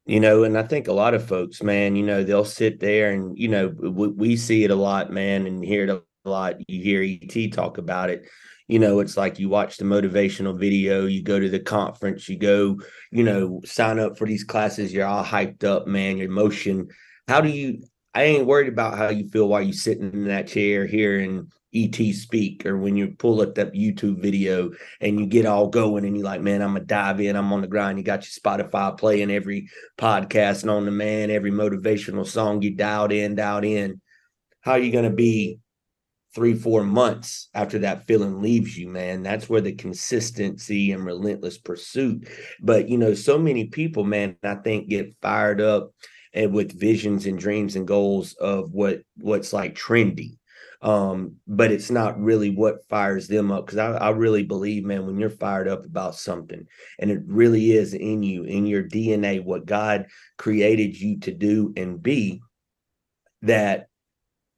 you 0.05 0.19
know 0.19 0.43
and 0.43 0.57
i 0.57 0.63
think 0.63 0.87
a 0.87 0.93
lot 0.93 1.13
of 1.13 1.25
folks 1.25 1.63
man 1.63 1.95
you 1.95 2.03
know 2.03 2.23
they'll 2.23 2.45
sit 2.45 2.79
there 2.79 3.11
and 3.11 3.37
you 3.37 3.47
know 3.47 3.67
we, 3.67 4.07
we 4.09 4.35
see 4.35 4.63
it 4.63 4.71
a 4.71 4.75
lot 4.75 5.11
man 5.11 5.47
and 5.47 5.63
hear 5.63 5.83
it 5.83 5.89
a 5.89 6.01
lot 6.29 6.55
you 6.67 6.81
hear 6.81 7.01
ET 7.03 7.51
talk 7.53 7.77
about 7.77 8.09
it. 8.09 8.27
You 8.67 8.79
know 8.79 8.99
it's 8.99 9.15
like 9.15 9.37
you 9.37 9.47
watch 9.47 9.77
the 9.77 9.85
motivational 9.85 10.59
video 10.59 11.05
you 11.05 11.21
go 11.21 11.39
to 11.39 11.49
the 11.49 11.59
conference 11.59 12.27
you 12.27 12.37
go 12.37 12.79
you 13.11 13.23
know 13.23 13.61
sign 13.63 13.99
up 13.99 14.17
for 14.17 14.25
these 14.25 14.43
classes 14.43 14.91
you're 14.91 15.05
all 15.05 15.23
hyped 15.23 15.63
up 15.63 15.85
man 15.85 16.17
your 16.17 16.27
emotion 16.27 16.87
how 17.27 17.41
do 17.41 17.49
you 17.49 17.83
i 18.15 18.23
ain't 18.23 18.47
worried 18.47 18.67
about 18.67 18.97
how 18.97 19.09
you 19.09 19.29
feel 19.29 19.47
while 19.47 19.61
you're 19.61 19.71
sitting 19.71 20.11
in 20.13 20.25
that 20.25 20.47
chair 20.47 20.87
hearing 20.87 21.47
ET 21.75 21.95
speak 22.15 22.65
or 22.65 22.77
when 22.77 22.95
you 22.95 23.09
pull 23.19 23.41
up 23.41 23.53
that 23.53 23.73
youtube 23.73 24.19
video 24.19 24.71
and 24.99 25.19
you 25.19 25.27
get 25.27 25.45
all 25.45 25.67
going 25.67 26.03
and 26.03 26.15
you're 26.15 26.25
like 26.25 26.41
man 26.41 26.63
i'm 26.63 26.73
gonna 26.73 26.85
dive 26.85 27.21
in 27.21 27.35
i'm 27.35 27.53
on 27.53 27.61
the 27.61 27.67
grind. 27.67 27.99
You 27.99 28.03
got 28.03 28.23
your 28.23 28.31
spotify 28.31 28.97
playing 28.97 29.29
every 29.29 29.69
podcast 29.95 30.63
and 30.63 30.71
on 30.71 30.85
the 30.85 30.91
man 30.91 31.29
every 31.29 31.51
motivational 31.51 32.25
song 32.25 32.63
you 32.63 32.71
dialed 32.71 33.11
in 33.11 33.35
dialed 33.35 33.65
in. 33.65 34.01
How 34.61 34.71
are 34.71 34.79
you 34.79 34.91
gonna 34.91 35.11
be 35.11 35.59
three, 36.35 36.53
four 36.53 36.83
months 36.83 37.49
after 37.53 37.79
that 37.79 38.05
feeling 38.05 38.41
leaves 38.41 38.77
you, 38.77 38.89
man. 38.89 39.23
That's 39.23 39.49
where 39.49 39.61
the 39.61 39.73
consistency 39.73 40.91
and 40.91 41.05
relentless 41.05 41.57
pursuit. 41.57 42.27
But 42.61 42.89
you 42.89 42.97
know, 42.97 43.13
so 43.13 43.39
many 43.39 43.65
people, 43.65 44.03
man, 44.03 44.35
I 44.43 44.55
think 44.55 44.89
get 44.89 45.15
fired 45.21 45.61
up 45.61 45.91
and 46.33 46.53
with 46.53 46.77
visions 46.77 47.25
and 47.25 47.39
dreams 47.39 47.77
and 47.77 47.87
goals 47.87 48.33
of 48.33 48.73
what 48.73 49.01
what's 49.17 49.53
like 49.53 49.73
trendy. 49.75 50.37
Um, 50.81 51.37
but 51.47 51.71
it's 51.71 51.89
not 51.89 52.19
really 52.19 52.51
what 52.51 52.87
fires 52.89 53.27
them 53.27 53.51
up 53.51 53.65
because 53.65 53.79
I, 53.79 53.93
I 53.93 54.09
really 54.09 54.43
believe, 54.43 54.83
man, 54.83 55.07
when 55.07 55.17
you're 55.17 55.29
fired 55.31 55.67
up 55.67 55.85
about 55.85 56.15
something 56.15 56.67
and 56.99 57.09
it 57.09 57.21
really 57.25 57.71
is 57.71 57.93
in 57.95 58.21
you, 58.21 58.43
in 58.43 58.67
your 58.67 58.83
DNA, 58.83 59.43
what 59.43 59.65
God 59.65 60.07
created 60.37 60.99
you 60.99 61.19
to 61.21 61.33
do 61.33 61.73
and 61.75 62.03
be, 62.03 62.41
that 63.41 63.87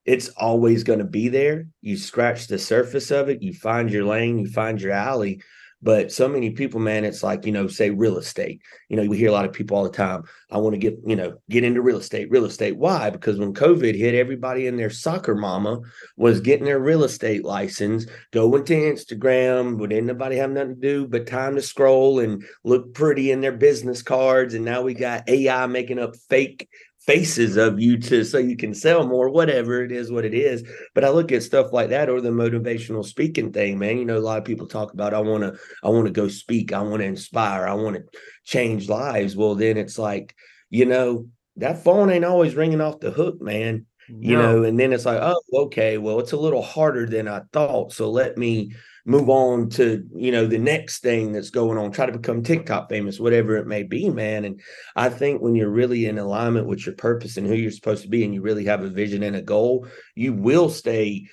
it's 0.07 0.29
always 0.29 0.83
going 0.83 0.99
to 0.99 1.05
be 1.05 1.27
there. 1.27 1.67
You 1.81 1.97
scratch 1.97 2.47
the 2.47 2.57
surface 2.57 3.11
of 3.11 3.29
it, 3.29 3.43
you 3.43 3.53
find 3.53 3.91
your 3.91 4.05
lane, 4.05 4.39
you 4.39 4.47
find 4.47 4.81
your 4.81 4.93
alley. 4.93 5.41
But 5.79 6.11
so 6.11 6.27
many 6.27 6.49
people, 6.51 6.79
man, 6.79 7.05
it's 7.05 7.21
like, 7.21 7.45
you 7.45 7.51
know, 7.51 7.67
say 7.67 7.91
real 7.91 8.17
estate. 8.17 8.61
You 8.89 8.97
know, 8.97 9.07
we 9.07 9.15
hear 9.15 9.29
a 9.29 9.33
lot 9.33 9.45
of 9.45 9.53
people 9.53 9.77
all 9.77 9.83
the 9.83 9.91
time. 9.91 10.23
I 10.49 10.57
want 10.57 10.73
to 10.73 10.79
get, 10.79 10.97
you 11.05 11.15
know, 11.15 11.37
get 11.51 11.63
into 11.63 11.83
real 11.83 11.99
estate, 11.99 12.31
real 12.31 12.45
estate. 12.45 12.77
Why? 12.77 13.11
Because 13.11 13.37
when 13.37 13.53
COVID 13.53 13.95
hit, 13.95 14.15
everybody 14.15 14.65
and 14.65 14.79
their 14.79 14.89
soccer 14.89 15.35
mama 15.35 15.81
was 16.15 16.41
getting 16.41 16.65
their 16.65 16.79
real 16.79 17.03
estate 17.03 17.45
license, 17.45 18.07
going 18.31 18.65
to 18.65 18.73
Instagram, 18.73 19.77
would 19.77 19.93
anybody 19.93 20.37
have 20.37 20.49
nothing 20.49 20.75
to 20.75 20.81
do 20.81 21.07
but 21.07 21.27
time 21.27 21.53
to 21.53 21.61
scroll 21.61 22.21
and 22.21 22.43
look 22.63 22.95
pretty 22.95 23.29
in 23.29 23.41
their 23.41 23.51
business 23.51 24.01
cards. 24.01 24.55
And 24.55 24.65
now 24.65 24.81
we 24.81 24.95
got 24.95 25.29
AI 25.29 25.67
making 25.67 25.99
up 25.99 26.15
fake 26.27 26.69
faces 27.07 27.55
of 27.55 27.79
you 27.79 27.97
to 27.97 28.25
so 28.25 28.37
you 28.37 28.57
can 28.57 28.73
sell 28.73 29.07
more 29.07 29.29
whatever 29.29 29.81
it 29.81 29.93
is 29.93 30.11
what 30.11 30.25
it 30.25 30.33
is. 30.33 30.63
But 30.93 31.05
i 31.05 31.09
look 31.09 31.31
at 31.31 31.41
stuff 31.41 31.71
like 31.71 31.89
that 31.89 32.09
or 32.09 32.19
the 32.19 32.29
motivational 32.29 33.05
speaking 33.05 33.53
thing 33.53 33.79
man. 33.79 33.97
You 33.97 34.05
know 34.05 34.17
a 34.17 34.19
lot 34.19 34.37
of 34.37 34.45
people 34.45 34.67
talk 34.67 34.93
about 34.93 35.13
i 35.13 35.19
want 35.19 35.43
to 35.43 35.57
i 35.83 35.89
want 35.89 36.05
to 36.05 36.11
go 36.11 36.27
speak. 36.27 36.73
I 36.73 36.81
want 36.81 37.01
to 37.01 37.07
inspire. 37.07 37.65
I 37.65 37.73
want 37.73 37.95
to 37.95 38.03
change 38.43 38.89
lives. 38.89 39.35
Well 39.35 39.55
then 39.55 39.77
it's 39.77 39.97
like 39.97 40.35
you 40.69 40.85
know 40.85 41.27
that 41.55 41.83
phone 41.83 42.09
ain't 42.09 42.25
always 42.25 42.55
ringing 42.55 42.81
off 42.81 42.99
the 42.99 43.11
hook 43.11 43.41
man. 43.41 43.85
You 44.09 44.37
no. 44.37 44.41
know 44.41 44.63
and 44.63 44.77
then 44.77 44.91
it's 44.91 45.05
like 45.05 45.19
oh 45.21 45.41
okay. 45.65 45.97
Well 45.97 46.19
it's 46.19 46.33
a 46.33 46.37
little 46.37 46.61
harder 46.61 47.05
than 47.07 47.29
i 47.29 47.41
thought. 47.53 47.93
So 47.93 48.11
let 48.11 48.37
me 48.37 48.73
move 49.07 49.29
on 49.29 49.69
to 49.69 50.05
you 50.13 50.31
know 50.33 50.45
the 50.45 50.57
next 50.57 50.99
thing 50.99 51.31
that's 51.31 51.49
going 51.49 51.77
on 51.77 51.91
try 51.91 52.05
to 52.05 52.11
become 52.11 52.43
tiktok 52.43 52.89
famous 52.89 53.19
whatever 53.19 53.55
it 53.55 53.65
may 53.65 53.81
be 53.81 54.09
man. 54.09 54.45
And 54.45 54.61
i 54.95 55.09
think 55.09 55.41
when 55.41 55.55
you're 55.55 55.69
really 55.69 56.05
in 56.05 56.19
alignment 56.19 56.67
with 56.67 56.85
your 56.85 56.95
purpose 56.95 57.37
and 57.37 57.47
who 57.47 57.55
you're 57.55 57.71
supposed 57.71 58.03
to 58.03 58.09
be 58.09 58.23
and 58.23 58.33
you 58.33 58.41
really 58.41 58.65
have 58.65 58.83
a 58.83 58.89
vision 58.89 59.23
and 59.23 59.35
a 59.35 59.41
goal 59.41 59.87
you 60.13 60.33
will 60.33 60.69
stay 60.69 61.27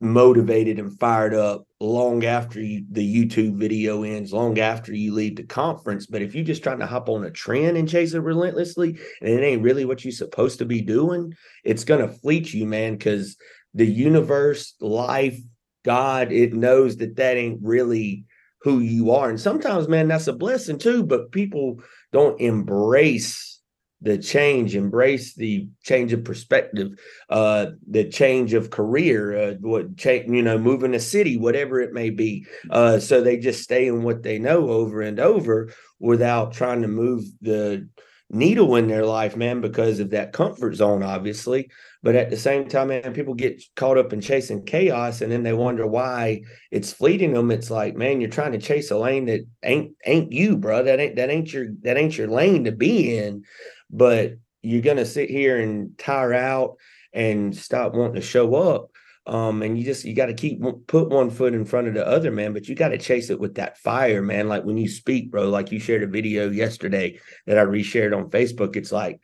motivated 0.00 0.80
and 0.80 0.98
fired 0.98 1.32
up 1.32 1.66
long 1.80 2.24
after 2.24 2.60
you, 2.60 2.84
the 2.90 3.24
youtube 3.24 3.56
video 3.56 4.02
ends 4.02 4.32
long 4.32 4.58
after 4.58 4.92
you 4.92 5.14
leave 5.14 5.36
the 5.36 5.44
conference. 5.44 6.06
But 6.06 6.20
if 6.20 6.34
you're 6.34 6.44
just 6.44 6.64
trying 6.64 6.80
to 6.80 6.86
hop 6.86 7.08
on 7.08 7.24
a 7.24 7.30
trend 7.30 7.76
and 7.76 7.88
chase 7.88 8.12
it 8.12 8.18
relentlessly 8.18 8.98
and 9.20 9.30
it 9.30 9.44
ain't 9.44 9.62
really 9.62 9.84
what 9.84 10.04
you're 10.04 10.12
supposed 10.12 10.58
to 10.58 10.64
be 10.64 10.82
doing 10.82 11.32
it's 11.62 11.84
going 11.84 12.06
to 12.06 12.12
fleet 12.12 12.52
you 12.52 12.66
man 12.66 12.94
because 12.94 13.36
the 13.72 13.86
universe 13.86 14.74
life 14.80 15.38
God, 15.84 16.32
it 16.32 16.54
knows 16.54 16.96
that 16.96 17.16
that 17.16 17.36
ain't 17.36 17.60
really 17.62 18.24
who 18.62 18.80
you 18.80 19.12
are. 19.12 19.28
And 19.28 19.40
sometimes, 19.40 19.88
man, 19.88 20.08
that's 20.08 20.26
a 20.26 20.32
blessing 20.32 20.78
too, 20.78 21.04
but 21.04 21.30
people 21.30 21.80
don't 22.12 22.40
embrace 22.40 23.60
the 24.00 24.18
change, 24.18 24.74
embrace 24.76 25.34
the 25.34 25.66
change 25.82 26.12
of 26.12 26.24
perspective, 26.24 26.92
uh, 27.30 27.66
the 27.88 28.04
change 28.08 28.52
of 28.52 28.70
career, 28.70 29.36
uh, 29.36 29.54
what 29.60 29.96
change, 29.96 30.30
you 30.30 30.42
know, 30.42 30.58
moving 30.58 30.94
a 30.94 31.00
city, 31.00 31.36
whatever 31.36 31.80
it 31.80 31.92
may 31.92 32.10
be. 32.10 32.46
Uh, 32.70 32.98
so 32.98 33.20
they 33.20 33.38
just 33.38 33.62
stay 33.62 33.86
in 33.86 34.02
what 34.02 34.22
they 34.22 34.38
know 34.38 34.68
over 34.70 35.00
and 35.00 35.18
over 35.18 35.70
without 36.00 36.52
trying 36.52 36.82
to 36.82 36.88
move 36.88 37.24
the 37.40 37.88
needle 38.30 38.76
in 38.76 38.88
their 38.88 39.04
life, 39.04 39.36
man, 39.36 39.60
because 39.60 40.00
of 40.00 40.10
that 40.10 40.32
comfort 40.32 40.74
zone, 40.74 41.02
obviously. 41.02 41.70
But 42.02 42.16
at 42.16 42.30
the 42.30 42.36
same 42.36 42.68
time, 42.68 42.88
man, 42.88 43.14
people 43.14 43.34
get 43.34 43.62
caught 43.76 43.98
up 43.98 44.12
in 44.12 44.20
chasing 44.20 44.64
chaos 44.64 45.20
and 45.20 45.30
then 45.30 45.42
they 45.42 45.52
wonder 45.52 45.86
why 45.86 46.42
it's 46.70 46.92
fleeting 46.92 47.32
them. 47.32 47.50
It's 47.50 47.70
like, 47.70 47.96
man, 47.96 48.20
you're 48.20 48.30
trying 48.30 48.52
to 48.52 48.58
chase 48.58 48.90
a 48.90 48.98
lane 48.98 49.26
that 49.26 49.46
ain't 49.62 49.92
ain't 50.04 50.32
you, 50.32 50.56
bro. 50.56 50.82
That 50.84 51.00
ain't 51.00 51.16
that 51.16 51.30
ain't 51.30 51.52
your 51.52 51.66
that 51.82 51.96
ain't 51.96 52.18
your 52.18 52.28
lane 52.28 52.64
to 52.64 52.72
be 52.72 53.16
in. 53.16 53.44
But 53.90 54.34
you're 54.62 54.82
gonna 54.82 55.06
sit 55.06 55.30
here 55.30 55.58
and 55.58 55.96
tire 55.96 56.34
out 56.34 56.76
and 57.12 57.56
stop 57.56 57.94
wanting 57.94 58.16
to 58.16 58.20
show 58.20 58.54
up. 58.54 58.90
Um, 59.26 59.62
and 59.62 59.78
you 59.78 59.84
just 59.84 60.04
you 60.04 60.14
got 60.14 60.26
to 60.26 60.34
keep 60.34 60.62
put 60.86 61.08
one 61.08 61.30
foot 61.30 61.54
in 61.54 61.64
front 61.64 61.88
of 61.88 61.94
the 61.94 62.06
other, 62.06 62.30
man. 62.30 62.52
But 62.52 62.68
you 62.68 62.74
got 62.74 62.88
to 62.88 62.98
chase 62.98 63.30
it 63.30 63.40
with 63.40 63.54
that 63.54 63.78
fire, 63.78 64.20
man. 64.20 64.48
Like 64.48 64.64
when 64.64 64.76
you 64.76 64.88
speak, 64.88 65.30
bro. 65.30 65.48
Like 65.48 65.72
you 65.72 65.78
shared 65.78 66.02
a 66.02 66.06
video 66.06 66.50
yesterday 66.50 67.18
that 67.46 67.58
I 67.58 67.64
reshared 67.64 68.16
on 68.16 68.30
Facebook. 68.30 68.76
It's 68.76 68.92
like 68.92 69.20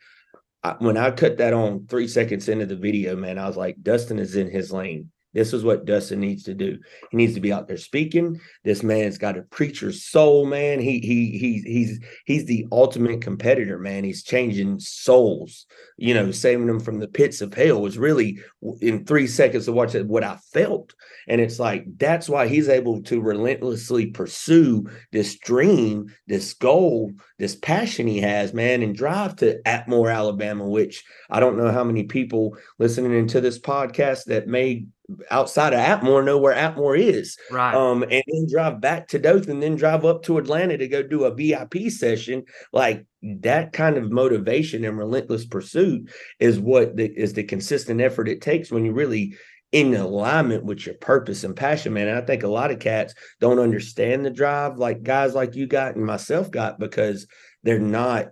I, 0.63 0.75
when 0.79 0.97
I 0.97 1.11
cut 1.11 1.37
that 1.37 1.53
on 1.53 1.87
three 1.87 2.07
seconds 2.07 2.49
into 2.49 2.65
the 2.65 2.75
video, 2.75 3.15
man, 3.15 3.37
I 3.37 3.47
was 3.47 3.57
like, 3.57 3.77
Dustin 3.81 4.19
is 4.19 4.35
in 4.35 4.49
his 4.49 4.71
lane. 4.71 5.11
This 5.33 5.53
is 5.53 5.63
what 5.63 5.85
Dustin 5.85 6.19
needs 6.19 6.43
to 6.43 6.53
do. 6.53 6.77
He 7.09 7.17
needs 7.17 7.35
to 7.35 7.39
be 7.39 7.53
out 7.53 7.67
there 7.67 7.77
speaking. 7.77 8.39
This 8.65 8.83
man's 8.83 9.17
got 9.17 9.37
a 9.37 9.43
preacher's 9.43 10.03
soul, 10.03 10.45
man. 10.45 10.79
He 10.79 10.99
he 10.99 11.37
he 11.37 11.61
he's 11.65 11.99
he's 12.25 12.45
the 12.45 12.67
ultimate 12.71 13.21
competitor, 13.21 13.79
man. 13.79 14.03
He's 14.03 14.23
changing 14.23 14.79
souls, 14.79 15.67
you 15.97 16.13
know, 16.13 16.31
saving 16.31 16.67
them 16.67 16.81
from 16.81 16.99
the 16.99 17.07
pits 17.07 17.39
of 17.39 17.53
hell. 17.53 17.81
Was 17.81 17.97
really 17.97 18.39
in 18.81 19.05
three 19.05 19.27
seconds 19.27 19.65
to 19.65 19.71
watch 19.71 19.95
it 19.95 20.05
what 20.05 20.23
I 20.23 20.37
felt, 20.53 20.93
and 21.29 21.39
it's 21.39 21.59
like 21.59 21.85
that's 21.97 22.27
why 22.27 22.47
he's 22.47 22.67
able 22.67 23.01
to 23.03 23.21
relentlessly 23.21 24.07
pursue 24.07 24.85
this 25.13 25.37
dream, 25.37 26.13
this 26.27 26.53
goal, 26.53 27.11
this 27.39 27.55
passion 27.55 28.05
he 28.05 28.19
has, 28.19 28.53
man, 28.53 28.81
and 28.81 28.93
drive 28.93 29.37
to 29.37 29.61
Atmore, 29.65 30.13
Alabama. 30.13 30.67
Which 30.67 31.05
I 31.29 31.39
don't 31.39 31.57
know 31.57 31.71
how 31.71 31.85
many 31.85 32.03
people 32.03 32.57
listening 32.79 33.13
into 33.13 33.39
this 33.39 33.59
podcast 33.59 34.25
that 34.25 34.47
may 34.47 34.87
outside 35.29 35.73
of 35.73 35.79
Atmore 35.79 36.25
know 36.25 36.37
where 36.37 36.55
Atmore 36.55 36.99
is. 36.99 37.37
Right. 37.49 37.73
Um, 37.73 38.03
and 38.03 38.23
then 38.27 38.47
drive 38.49 38.81
back 38.81 39.07
to 39.09 39.19
Dothan, 39.19 39.59
then 39.59 39.75
drive 39.75 40.05
up 40.05 40.23
to 40.23 40.37
Atlanta 40.37 40.77
to 40.77 40.87
go 40.87 41.03
do 41.03 41.25
a 41.25 41.33
VIP 41.33 41.91
session. 41.91 42.43
Like 42.73 43.05
that 43.21 43.73
kind 43.73 43.97
of 43.97 44.11
motivation 44.11 44.83
and 44.83 44.97
relentless 44.97 45.45
pursuit 45.45 46.09
is 46.39 46.59
what 46.59 46.95
the, 46.95 47.11
is 47.11 47.33
the 47.33 47.43
consistent 47.43 48.01
effort 48.01 48.27
it 48.27 48.41
takes 48.41 48.71
when 48.71 48.85
you 48.85 48.93
really 48.93 49.35
in 49.71 49.95
alignment 49.95 50.65
with 50.65 50.85
your 50.85 50.95
purpose 50.95 51.43
and 51.43 51.55
passion, 51.55 51.93
man. 51.93 52.07
And 52.07 52.17
I 52.17 52.21
think 52.21 52.43
a 52.43 52.47
lot 52.47 52.71
of 52.71 52.79
cats 52.79 53.13
don't 53.39 53.59
understand 53.59 54.25
the 54.25 54.29
drive 54.29 54.77
like 54.77 55.03
guys 55.03 55.33
like 55.33 55.55
you 55.55 55.65
got 55.65 55.95
and 55.95 56.05
myself 56.05 56.51
got 56.51 56.79
because 56.79 57.27
they're 57.63 57.79
not 57.79 58.27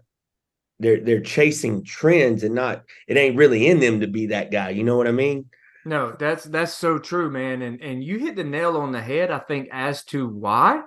they're 0.80 1.00
they're 1.00 1.22
chasing 1.22 1.84
trends 1.84 2.44
and 2.44 2.56
not 2.56 2.84
it 3.08 3.18
ain't 3.18 3.38
really 3.38 3.68
in 3.68 3.80
them 3.80 4.02
to 4.02 4.08
be 4.08 4.28
that 4.28 4.52
guy. 4.52 4.70
You 4.70 4.84
know 4.84 4.98
what 4.98 5.08
I 5.08 5.12
mean? 5.12 5.46
No, 5.90 6.16
that's 6.20 6.44
that's 6.46 6.74
so 6.76 7.00
true, 7.00 7.32
man. 7.32 7.64
And 7.64 7.82
and 7.82 8.04
you 8.04 8.20
hit 8.20 8.36
the 8.36 8.44
nail 8.44 8.78
on 8.78 8.92
the 8.92 9.02
head, 9.02 9.32
I 9.32 9.40
think, 9.40 9.70
as 9.72 10.04
to 10.06 10.28
why. 10.28 10.84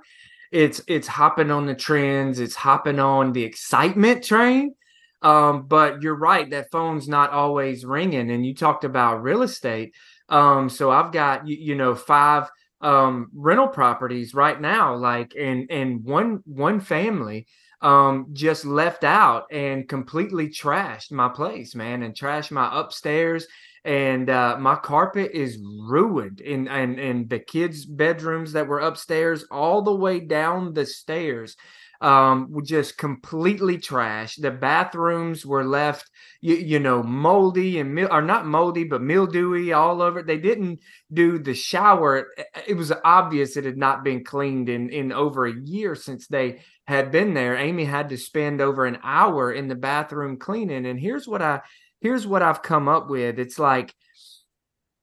It's 0.53 0.81
it's 0.87 1.09
hopping 1.09 1.51
on 1.51 1.67
the 1.67 1.75
trends, 1.75 2.39
it's 2.39 2.55
hopping 2.55 3.01
on 3.01 3.33
the 3.33 3.43
excitement 3.43 4.23
train. 4.23 4.75
Um, 5.23 5.67
but 5.67 6.03
you're 6.03 6.15
right, 6.17 6.49
that 6.51 6.71
phone's 6.71 7.09
not 7.09 7.31
always 7.31 7.85
ringing. 7.85 8.31
And 8.31 8.47
you 8.47 8.55
talked 8.55 8.85
about 8.85 9.23
real 9.23 9.43
estate. 9.43 9.95
Um, 10.29 10.69
so 10.69 10.91
I've 10.91 11.13
got 11.13 11.49
you, 11.49 11.57
you 11.59 11.75
know, 11.75 11.95
five 11.97 12.49
um 12.81 13.29
rental 13.35 13.69
properties 13.69 14.35
right 14.35 14.61
now, 14.61 14.95
like 14.95 15.35
and 15.39 15.69
and 15.71 16.05
one 16.05 16.43
one 16.45 16.79
family 16.81 17.47
um, 17.81 18.29
just 18.33 18.65
left 18.65 19.03
out 19.05 19.47
and 19.51 19.89
completely 19.89 20.49
trashed 20.49 21.11
my 21.11 21.29
place, 21.29 21.75
man, 21.75 22.03
and 22.05 22.15
trashed 22.15 22.53
my 22.53 22.69
upstairs 22.81 23.47
and 23.85 24.31
uh, 24.31 24.57
my 24.59 24.77
carpet 24.77 25.33
is 25.35 25.59
ruined 25.89 26.41
in 26.41 26.69
and 26.69 26.99
in 26.99 27.29
the 27.29 27.39
kids' 27.39 27.85
bedrooms 27.85 28.53
that 28.53 28.67
were 28.67 28.81
upstairs, 28.81 29.45
all 29.51 29.83
the 29.83 29.95
way 29.95 30.21
down 30.21 30.75
the 30.75 30.87
stairs 30.87 31.57
um, 32.03 32.53
just 32.65 32.99
completely 32.99 33.79
trashed. 33.79 34.43
The 34.43 34.51
bathrooms 34.51 35.47
were 35.47 35.65
left, 35.65 36.11
you, 36.41 36.57
you 36.57 36.79
know, 36.81 37.01
moldy 37.01 37.79
and 37.79 37.95
mil- 37.95 38.13
or 38.13 38.21
not 38.21 38.45
moldy, 38.45 38.83
but 38.83 39.01
mildewy 39.01 39.73
all 39.73 40.03
over. 40.03 40.21
They 40.21 40.39
didn't 40.39 40.81
do 41.13 41.39
the 41.39 41.55
shower. 41.55 42.33
It 42.67 42.75
was 42.75 42.93
obvious 43.05 43.57
it 43.57 43.65
had 43.65 43.77
not 43.77 44.03
been 44.03 44.25
cleaned 44.25 44.69
in 44.69 44.91
in 44.91 45.13
over 45.13 45.47
a 45.47 45.55
year 45.55 45.95
since 45.95 46.27
they 46.27 46.63
had 46.89 47.13
been 47.13 47.35
there. 47.35 47.57
Amy 47.57 47.85
had 47.85 48.09
to 48.09 48.19
spend 48.19 48.61
over 48.61 48.85
an 48.85 48.99
hour 49.05 49.53
in 49.53 49.69
the 49.69 49.77
bathroom 49.77 50.39
cleaning. 50.39 50.87
And 50.87 50.99
here's 50.99 51.29
what 51.29 51.41
I 51.41 51.61
here's 52.03 52.27
what 52.27 52.43
I've 52.43 52.63
come 52.63 52.89
up 52.89 53.09
with. 53.09 53.39
It's 53.39 53.59
like 53.59 53.95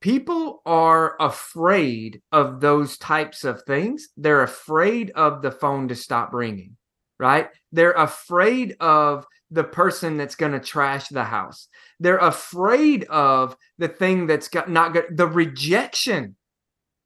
people 0.01 0.62
are 0.65 1.15
afraid 1.20 2.22
of 2.32 2.60
those 2.60 2.98
types 2.98 3.44
of 3.44 3.63
things. 3.63 4.10
They're 4.18 4.44
afraid 4.44 5.12
of 5.12 5.41
the 5.41 5.51
phone 5.51 5.88
to 5.88 5.96
stop 5.96 6.34
ringing 6.34 6.75
right? 7.20 7.50
They're 7.72 7.91
afraid 7.91 8.77
of 8.79 9.27
the 9.51 9.63
person 9.63 10.18
that's 10.18 10.36
going 10.36 10.53
to 10.53 10.60
trash 10.60 11.10
the 11.10 11.24
house. 11.24 11.68
They're 12.00 12.18
afraid 12.18 13.03
of 13.06 13.56
the 13.77 13.89
thing 13.89 14.25
that's 14.25 14.48
got 14.48 14.70
not 14.70 14.94
good, 14.94 15.06
the 15.12 15.27
rejection. 15.27 16.36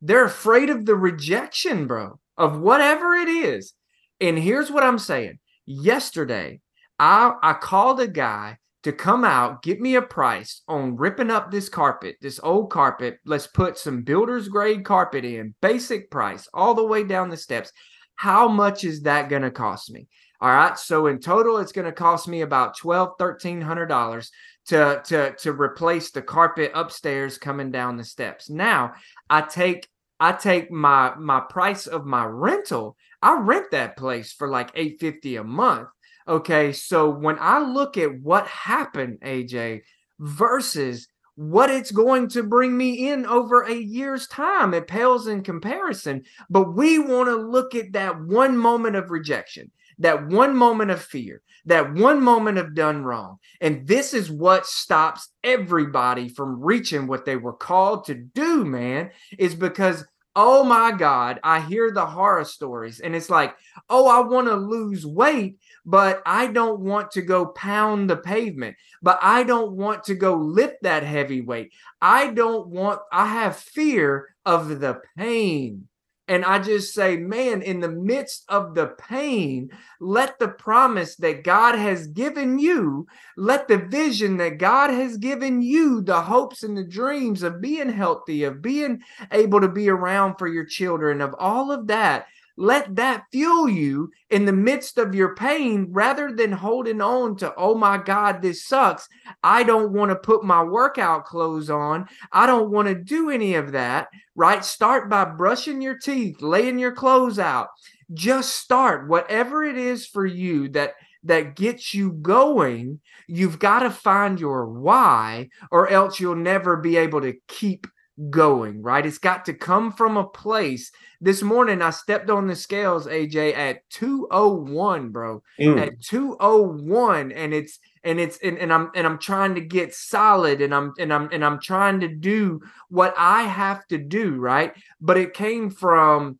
They're 0.01 0.25
afraid 0.25 0.69
of 0.69 0.85
the 0.85 0.95
rejection, 0.95 1.87
bro, 1.87 2.19
of 2.37 2.59
whatever 2.59 3.15
it 3.15 3.27
is. 3.27 3.73
And 4.21 4.37
here's 4.37 4.69
what 4.69 4.83
I'm 4.83 4.99
saying. 4.99 5.39
Yesterday, 5.65 6.61
I 6.99 7.33
I 7.41 7.53
called 7.53 7.99
a 7.99 8.07
guy 8.07 8.57
to 8.83 8.91
come 8.91 9.23
out, 9.23 9.63
get 9.63 9.81
me 9.81 9.95
a 9.95 10.01
price 10.01 10.61
on 10.67 10.95
ripping 10.95 11.31
up 11.31 11.49
this 11.49 11.69
carpet, 11.69 12.17
this 12.21 12.39
old 12.43 12.69
carpet. 12.69 13.17
Let's 13.25 13.47
put 13.47 13.77
some 13.77 14.03
builder's 14.03 14.47
grade 14.47 14.83
carpet 14.83 15.25
in, 15.25 15.55
basic 15.61 16.11
price, 16.11 16.47
all 16.53 16.73
the 16.73 16.85
way 16.85 17.03
down 17.03 17.29
the 17.29 17.37
steps. 17.37 17.71
How 18.15 18.47
much 18.47 18.83
is 18.83 19.01
that 19.03 19.29
going 19.29 19.41
to 19.41 19.51
cost 19.51 19.91
me? 19.91 20.07
All 20.41 20.49
right. 20.49 20.77
So 20.77 21.07
in 21.07 21.19
total, 21.19 21.57
it's 21.57 21.71
going 21.71 21.85
to 21.85 21.91
cost 21.93 22.27
me 22.27 22.41
about 22.41 22.77
twelve, 22.77 23.13
thirteen 23.17 23.61
hundred 23.61 23.87
dollars 23.87 24.31
to 24.67 25.01
to 25.05 25.33
to 25.39 25.51
replace 25.53 26.11
the 26.11 26.21
carpet 26.21 26.71
upstairs 26.75 27.37
coming 27.37 27.71
down 27.71 27.97
the 27.97 28.03
steps. 28.03 28.49
Now 28.49 28.93
I 29.29 29.41
take 29.41 29.87
I 30.19 30.33
take 30.33 30.69
my 30.69 31.15
my 31.15 31.39
price 31.39 31.87
of 31.87 32.05
my 32.05 32.25
rental. 32.25 32.97
I 33.21 33.39
rent 33.39 33.71
that 33.71 33.95
place 33.95 34.33
for 34.33 34.49
like 34.49 34.71
eight 34.75 34.99
fifty 34.99 35.37
a 35.37 35.43
month. 35.43 35.87
Okay, 36.27 36.71
so 36.71 37.09
when 37.09 37.37
I 37.39 37.59
look 37.59 37.97
at 37.97 38.21
what 38.21 38.47
happened, 38.47 39.19
AJ, 39.21 39.81
versus 40.19 41.07
what 41.35 41.69
it's 41.69 41.91
going 41.91 42.27
to 42.29 42.43
bring 42.43 42.77
me 42.77 43.09
in 43.09 43.25
over 43.25 43.63
a 43.63 43.73
year's 43.73 44.27
time. 44.27 44.73
It 44.73 44.87
pales 44.87 45.27
in 45.27 45.43
comparison. 45.43 46.23
But 46.49 46.75
we 46.75 46.99
want 46.99 47.29
to 47.29 47.35
look 47.35 47.75
at 47.75 47.93
that 47.93 48.21
one 48.21 48.57
moment 48.57 48.95
of 48.95 49.09
rejection, 49.09 49.71
that 49.99 50.27
one 50.27 50.55
moment 50.55 50.91
of 50.91 51.01
fear, 51.01 51.41
that 51.65 51.93
one 51.93 52.21
moment 52.21 52.57
of 52.59 52.75
done 52.75 53.03
wrong. 53.03 53.37
And 53.61 53.87
this 53.87 54.13
is 54.13 54.29
what 54.29 54.67
stops 54.67 55.29
everybody 55.43 56.29
from 56.29 56.61
reaching 56.61 57.07
what 57.07 57.25
they 57.25 57.35
were 57.35 57.53
called 57.53 58.05
to 58.05 58.15
do, 58.15 58.63
man, 58.63 59.11
is 59.37 59.55
because 59.55 60.05
oh 60.35 60.63
my 60.63 60.91
God, 60.91 61.39
I 61.43 61.59
hear 61.59 61.91
the 61.91 62.05
horror 62.05 62.45
stories. 62.45 62.99
And 62.99 63.15
it's 63.15 63.29
like, 63.29 63.55
oh, 63.89 64.07
I 64.07 64.27
want 64.27 64.47
to 64.47 64.55
lose 64.55 65.05
weight, 65.05 65.57
but 65.85 66.21
I 66.25 66.47
don't 66.47 66.79
want 66.79 67.11
to 67.11 67.21
go 67.21 67.47
pound 67.47 68.09
the 68.09 68.17
pavement, 68.17 68.77
but 69.01 69.19
I 69.21 69.43
don't 69.43 69.73
want 69.73 70.05
to 70.05 70.15
go 70.15 70.35
lift 70.35 70.83
that 70.83 71.03
heavy 71.03 71.41
weight. 71.41 71.73
I 72.01 72.31
don't 72.31 72.67
want, 72.67 73.01
I 73.11 73.27
have 73.27 73.57
fear 73.57 74.35
of 74.45 74.79
the 74.79 75.01
pain. 75.17 75.87
And 76.29 76.45
I 76.45 76.59
just 76.59 76.93
say, 76.93 77.17
man, 77.17 77.61
in 77.61 77.81
the 77.81 77.89
midst 77.89 78.45
of 78.47 78.75
the 78.75 78.87
pain, 78.87 79.71
let 79.99 80.39
the 80.39 80.47
promise 80.47 81.17
that 81.17 81.43
God 81.43 81.75
has 81.75 82.07
given 82.07 82.59
you, 82.59 83.07
let 83.35 83.67
the 83.67 83.77
vision 83.77 84.37
that 84.37 84.57
God 84.57 84.89
has 84.89 85.17
given 85.17 85.61
you, 85.61 86.01
the 86.01 86.21
hopes 86.21 86.63
and 86.63 86.77
the 86.77 86.83
dreams 86.85 87.43
of 87.43 87.59
being 87.59 87.89
healthy, 87.89 88.45
of 88.45 88.61
being 88.61 89.01
able 89.33 89.59
to 89.59 89.67
be 89.67 89.89
around 89.89 90.35
for 90.37 90.47
your 90.47 90.65
children, 90.65 91.19
of 91.19 91.35
all 91.37 91.73
of 91.73 91.87
that, 91.87 92.27
let 92.55 92.95
that 92.95 93.25
fuel 93.31 93.67
you 93.67 94.11
in 94.29 94.45
the 94.45 94.53
midst 94.53 94.97
of 94.97 95.15
your 95.15 95.35
pain 95.35 95.87
rather 95.89 96.31
than 96.31 96.51
holding 96.51 97.01
on 97.01 97.35
to, 97.37 97.53
oh 97.55 97.75
my 97.75 97.97
God, 97.97 98.41
this 98.41 98.65
sucks. 98.65 99.07
I 99.43 99.63
don't 99.63 99.91
want 99.91 100.11
to 100.11 100.15
put 100.15 100.43
my 100.43 100.63
workout 100.63 101.25
clothes 101.25 101.69
on. 101.69 102.07
I 102.31 102.45
don't 102.45 102.71
want 102.71 102.87
to 102.87 102.95
do 102.95 103.29
any 103.29 103.55
of 103.55 103.71
that, 103.71 104.07
right? 104.35 104.63
Start 104.63 105.09
by 105.09 105.25
brushing 105.25 105.81
your 105.81 105.97
teeth, 105.97 106.41
laying 106.41 106.77
your 106.77 106.91
clothes 106.91 107.39
out. 107.39 107.69
Just 108.13 108.55
start 108.57 109.07
whatever 109.07 109.63
it 109.63 109.77
is 109.77 110.05
for 110.05 110.25
you 110.25 110.69
that 110.69 110.93
that 111.23 111.55
gets 111.55 111.93
you 111.93 112.11
going, 112.11 112.99
you've 113.27 113.57
got 113.57 113.79
to 113.79 113.89
find 113.89 114.39
your 114.39 114.67
why, 114.67 115.49
or 115.71 115.87
else 115.87 116.19
you'll 116.19 116.35
never 116.35 116.77
be 116.77 116.97
able 116.97 117.21
to 117.21 117.33
keep 117.47 117.87
going, 118.29 118.81
right? 118.81 119.05
It's 119.05 119.17
got 119.17 119.45
to 119.45 119.53
come 119.53 119.91
from 119.91 120.17
a 120.17 120.27
place. 120.27 120.91
This 121.21 121.41
morning 121.41 121.81
I 121.81 121.89
stepped 121.89 122.29
on 122.29 122.47
the 122.47 122.55
scales, 122.55 123.07
AJ, 123.07 123.55
at 123.55 123.89
201, 123.89 125.09
bro. 125.09 125.41
Mm. 125.59 125.81
At 125.81 126.01
201. 126.01 127.31
And 127.31 127.53
it's 127.53 127.79
and 128.03 128.19
it's 128.19 128.37
and, 128.43 128.57
and 128.57 128.73
I'm 128.73 128.91
and 128.95 129.07
I'm 129.07 129.17
trying 129.17 129.55
to 129.55 129.61
get 129.61 129.93
solid 129.93 130.61
and 130.61 130.73
I'm 130.73 130.93
and 130.99 131.13
I'm 131.13 131.29
and 131.31 131.43
I'm 131.43 131.59
trying 131.59 132.01
to 132.01 132.07
do 132.07 132.61
what 132.89 133.13
I 133.17 133.43
have 133.43 133.85
to 133.87 133.97
do, 133.97 134.35
right? 134.35 134.73
But 135.01 135.17
it 135.17 135.33
came 135.33 135.69
from 135.69 136.39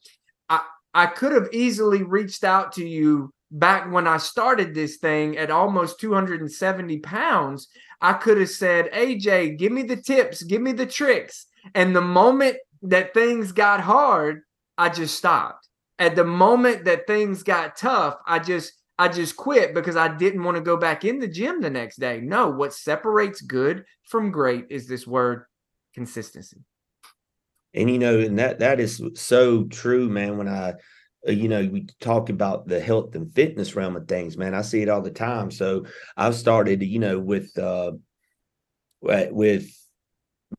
I 0.50 0.62
I 0.94 1.06
could 1.08 1.32
have 1.32 1.50
easily 1.54 2.04
reached 2.04 2.44
out 2.44 2.74
to 2.74 2.86
you 2.86 3.34
back 3.50 3.92
when 3.92 4.08
I 4.08 4.18
started 4.18 4.74
this 4.74 4.98
thing 4.98 5.38
at 5.38 5.52
almost 5.52 6.00
270 6.00 7.00
pounds. 7.00 7.68
I 8.02 8.14
could 8.14 8.38
have 8.40 8.50
said, 8.50 8.92
AJ, 8.92 9.58
give 9.58 9.72
me 9.72 9.84
the 9.84 9.96
tips, 9.96 10.44
give 10.44 10.62
me 10.62 10.74
the 10.74 10.86
tricks 10.86 11.46
and 11.76 11.96
the 11.96 12.02
moment 12.02 12.58
that 12.84 13.14
things 13.14 13.52
got 13.52 13.80
hard, 13.80 14.42
I 14.78 14.90
just 14.90 15.18
stopped. 15.18 15.68
At 16.00 16.16
the 16.16 16.26
moment 16.26 16.86
that 16.86 17.08
things 17.08 17.44
got 17.44 17.78
tough, 17.78 18.16
I 18.26 18.40
just 18.40 18.74
I 18.98 19.08
just 19.08 19.36
quit 19.36 19.74
because 19.74 19.96
I 19.96 20.08
didn't 20.08 20.44
want 20.44 20.56
to 20.56 20.62
go 20.62 20.78
back 20.78 21.06
in 21.06 21.20
the 21.20 21.28
gym 21.28 21.62
the 21.62 21.70
next 21.70 21.98
day. 21.98 22.22
No, 22.22 22.50
what 22.50 22.74
separates 22.74 23.42
good 23.42 23.86
from 24.04 24.32
great 24.32 24.66
is 24.70 24.88
this 24.88 25.08
word 25.08 25.46
consistency. 25.94 26.58
And 27.74 27.90
you 27.90 27.98
know, 27.98 28.20
and 28.20 28.38
that 28.40 28.60
that 28.60 28.80
is 28.80 29.02
so 29.16 29.64
true, 29.66 30.10
man. 30.10 30.38
When 30.38 30.48
I 30.48 30.74
uh, 31.28 31.32
you 31.32 31.48
know, 31.48 31.68
we 31.72 31.88
talk 32.02 32.30
about 32.30 32.68
the 32.68 32.80
health 32.80 33.16
and 33.16 33.32
fitness 33.32 33.76
realm 33.76 33.96
of 33.96 34.08
things, 34.08 34.38
man. 34.38 34.54
I 34.54 34.62
see 34.62 34.82
it 34.82 34.90
all 34.90 35.02
the 35.02 35.12
time. 35.12 35.52
So 35.52 35.86
I've 36.18 36.36
started, 36.36 36.84
you 36.84 37.00
know, 37.00 37.20
with 37.20 37.58
uh 37.58 37.94
with 39.02 39.72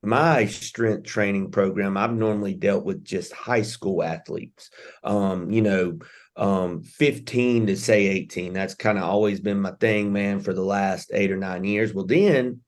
my 0.03 0.47
strength 0.47 1.05
training 1.05 1.51
program, 1.51 1.97
I've 1.97 2.13
normally 2.13 2.55
dealt 2.55 2.85
with 2.85 3.05
just 3.05 3.33
high 3.33 3.63
school 3.63 4.03
athletes. 4.03 4.71
Um, 5.03 5.51
you 5.51 5.63
know, 5.63 5.99
um 6.37 6.83
15 6.83 7.69
to 7.69 7.77
say 7.77 8.07
18. 8.07 8.53
That's 8.53 8.75
kind 8.75 8.99
of 8.99 9.05
always 9.05 9.41
been 9.41 9.61
my 9.61 9.73
thing, 9.73 10.13
man, 10.13 10.41
for 10.41 10.53
the 10.53 10.65
last 10.65 11.11
eight 11.15 11.31
or 11.31 11.37
nine 11.37 11.65
years. 11.65 11.95
Well, 11.95 12.07
then, 12.07 12.61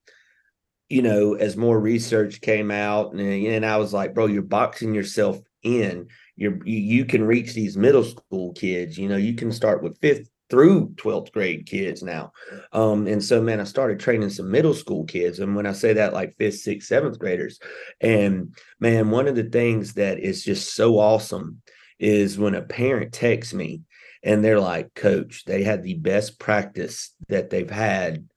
you 0.89 1.01
know, 1.01 1.33
as 1.33 1.57
more 1.57 1.79
research 1.79 2.39
came 2.39 2.71
out, 2.71 3.11
and, 3.11 3.21
and 3.21 3.65
I 3.65 3.77
was 3.77 3.93
like, 3.93 4.13
bro, 4.13 4.27
you're 4.27 4.41
boxing 4.41 4.93
yourself 4.93 5.39
in. 5.63 6.07
You're 6.37 6.65
you, 6.65 6.77
you 6.77 7.05
can 7.05 7.25
reach 7.25 7.53
these 7.53 7.75
middle 7.75 8.03
school 8.03 8.53
kids. 8.53 8.97
You 8.97 9.09
know, 9.09 9.17
you 9.17 9.33
can 9.33 9.51
start 9.51 9.83
with 9.83 9.99
fifth 9.99 10.29
through 10.49 10.89
12th 10.95 11.31
grade 11.31 11.65
kids 11.65 12.01
now. 12.03 12.31
Um, 12.71 13.07
and 13.07 13.23
so, 13.23 13.41
man, 13.41 13.59
I 13.59 13.65
started 13.65 13.99
training 13.99 14.29
some 14.29 14.49
middle 14.49 14.73
school 14.73 15.03
kids. 15.05 15.39
And 15.39 15.55
when 15.55 15.65
I 15.65 15.73
say 15.73 15.93
that, 15.93 16.13
like 16.13 16.37
fifth, 16.37 16.59
sixth, 16.59 16.87
seventh 16.87 17.19
graders. 17.19 17.59
And 17.99 18.55
man, 18.79 19.09
one 19.09 19.27
of 19.27 19.35
the 19.35 19.43
things 19.43 19.93
that 19.95 20.19
is 20.19 20.43
just 20.43 20.73
so 20.73 20.99
awesome 20.99 21.61
is 21.99 22.37
when 22.37 22.55
a 22.55 22.61
parent 22.61 23.13
texts 23.13 23.53
me 23.53 23.81
and 24.23 24.43
they're 24.43 24.59
like, 24.59 24.93
Coach, 24.93 25.45
they 25.45 25.63
had 25.63 25.83
the 25.83 25.95
best 25.95 26.39
practice 26.39 27.13
that 27.27 27.49
they've 27.49 27.69
had 27.69 28.27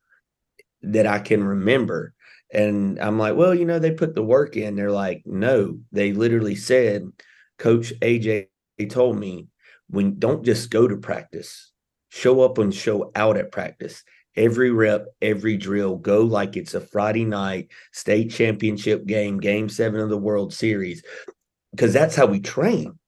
that 0.83 1.07
I 1.07 1.19
can 1.19 1.45
remember. 1.45 2.15
And 2.53 2.99
I'm 2.99 3.19
like, 3.19 3.37
well, 3.37 3.55
you 3.55 3.65
know, 3.65 3.79
they 3.79 3.93
put 3.93 4.15
the 4.15 4.23
work 4.23 4.57
in. 4.57 4.75
They're 4.75 4.91
like, 4.91 5.23
no, 5.25 5.79
they 5.93 6.13
literally 6.13 6.57
said, 6.57 7.09
Coach 7.59 7.93
AJ 8.01 8.49
told 8.89 9.19
me, 9.19 9.49
when 9.89 10.19
don't 10.19 10.45
just 10.45 10.71
go 10.71 10.89
to 10.89 10.97
practice, 10.97 11.73
show 12.11 12.43
up 12.43 12.59
and 12.59 12.75
show 12.75 13.11
out 13.15 13.37
at 13.37 13.51
practice. 13.51 14.05
Every 14.37 14.71
rep, 14.71 15.07
every 15.21 15.57
drill, 15.57 15.97
go 15.97 16.23
like 16.23 16.57
it's 16.57 16.75
a 16.75 16.81
Friday 16.81 17.25
night 17.25 17.71
state 17.93 18.31
championship 18.31 19.07
game, 19.07 19.41
game 19.41 19.69
seven 19.69 20.01
of 20.01 20.09
the 20.09 20.19
World 20.19 20.53
Series, 20.53 21.03
because 21.73 21.93
that's 21.93 22.15
how 22.15 22.27
we 22.27 22.41
train. 22.41 22.99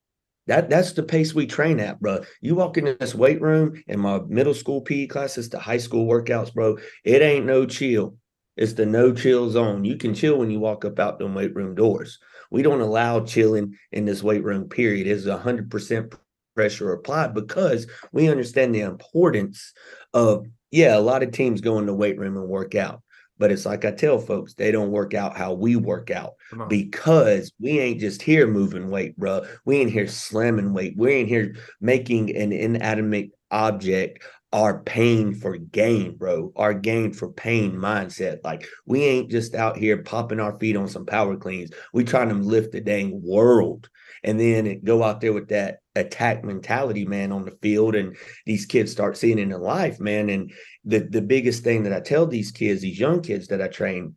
That 0.48 0.68
that's 0.68 0.92
the 0.92 1.04
pace 1.04 1.32
we 1.32 1.46
train 1.46 1.78
at, 1.78 2.00
bro. 2.00 2.22
You 2.40 2.56
walk 2.56 2.76
into 2.76 2.96
this 2.98 3.14
weight 3.14 3.40
room 3.40 3.80
in 3.86 4.00
my 4.00 4.20
middle 4.26 4.54
school 4.54 4.80
PE 4.80 5.06
classes 5.06 5.48
to 5.50 5.58
high 5.58 5.78
school 5.78 6.08
workouts, 6.08 6.52
bro. 6.52 6.78
It 7.04 7.22
ain't 7.22 7.46
no 7.46 7.66
chill. 7.66 8.16
It's 8.56 8.72
the 8.72 8.84
no 8.84 9.14
chill 9.14 9.48
zone. 9.50 9.84
You 9.84 9.96
can 9.96 10.14
chill 10.14 10.38
when 10.38 10.50
you 10.50 10.58
walk 10.58 10.84
up 10.84 10.98
out 10.98 11.18
the 11.18 11.26
weight 11.26 11.54
room 11.54 11.74
doors. 11.74 12.18
We 12.50 12.62
don't 12.62 12.80
allow 12.80 13.24
chilling 13.24 13.76
in 13.92 14.04
this 14.04 14.22
weight 14.22 14.42
room 14.42 14.68
period. 14.68 15.06
It's 15.06 15.24
100% 15.24 16.14
pressure 16.54 16.92
applied 16.92 17.34
because 17.34 17.86
we 18.12 18.28
understand 18.28 18.74
the 18.74 18.80
importance 18.80 19.72
of, 20.14 20.46
yeah, 20.70 20.96
a 20.96 21.00
lot 21.00 21.22
of 21.22 21.32
teams 21.32 21.60
go 21.60 21.78
in 21.78 21.86
the 21.86 21.94
weight 21.94 22.18
room 22.18 22.36
and 22.36 22.48
work 22.48 22.74
out. 22.74 23.02
But 23.38 23.50
it's 23.50 23.66
like 23.66 23.84
I 23.84 23.90
tell 23.90 24.18
folks, 24.18 24.54
they 24.54 24.70
don't 24.70 24.92
work 24.92 25.14
out 25.14 25.36
how 25.36 25.52
we 25.52 25.74
work 25.74 26.10
out 26.12 26.34
because 26.68 27.50
we 27.58 27.80
ain't 27.80 27.98
just 27.98 28.22
here 28.22 28.46
moving 28.46 28.88
weight, 28.88 29.16
bro. 29.16 29.44
We 29.64 29.78
ain't 29.78 29.90
here 29.90 30.06
slamming 30.06 30.72
weight. 30.72 30.94
We 30.96 31.12
ain't 31.12 31.28
here 31.28 31.56
making 31.80 32.36
an 32.36 32.52
inanimate 32.52 33.30
object 33.50 34.22
our 34.52 34.80
pain 34.80 35.34
for 35.34 35.56
gain, 35.56 36.16
bro. 36.16 36.52
Our 36.56 36.74
gain 36.74 37.12
for 37.12 37.32
pain 37.32 37.72
mindset. 37.72 38.38
Like 38.44 38.68
we 38.84 39.04
ain't 39.04 39.30
just 39.30 39.54
out 39.54 39.78
here 39.78 40.02
popping 40.02 40.40
our 40.40 40.58
feet 40.58 40.76
on 40.76 40.88
some 40.88 41.06
power 41.06 41.36
cleans. 41.36 41.70
We 41.92 42.04
trying 42.04 42.28
to 42.28 42.34
lift 42.34 42.72
the 42.72 42.80
dang 42.80 43.22
world. 43.22 43.88
And 44.24 44.38
then 44.38 44.80
go 44.84 45.02
out 45.02 45.20
there 45.20 45.32
with 45.32 45.48
that 45.48 45.78
attack 45.96 46.44
mentality, 46.44 47.04
man, 47.04 47.32
on 47.32 47.44
the 47.44 47.58
field. 47.62 47.96
And 47.96 48.16
these 48.46 48.66
kids 48.66 48.92
start 48.92 49.16
seeing 49.16 49.38
it 49.38 49.42
in 49.42 49.50
life, 49.50 49.98
man. 49.98 50.28
And 50.28 50.52
the 50.84 51.00
the 51.00 51.22
biggest 51.22 51.64
thing 51.64 51.82
that 51.84 51.92
I 51.92 52.00
tell 52.00 52.26
these 52.26 52.52
kids, 52.52 52.82
these 52.82 53.00
young 53.00 53.22
kids 53.22 53.48
that 53.48 53.62
I 53.62 53.68
train, 53.68 54.16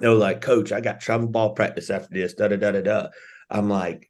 they're 0.00 0.14
like, 0.14 0.40
Coach, 0.40 0.72
I 0.72 0.80
got 0.80 1.00
travel 1.00 1.28
ball 1.28 1.52
practice 1.52 1.90
after 1.90 2.08
this, 2.12 2.34
da 2.34 2.48
da 2.48 2.56
da 2.56 2.72
da 2.72 2.80
da. 2.80 3.08
I'm 3.50 3.68
like, 3.68 4.08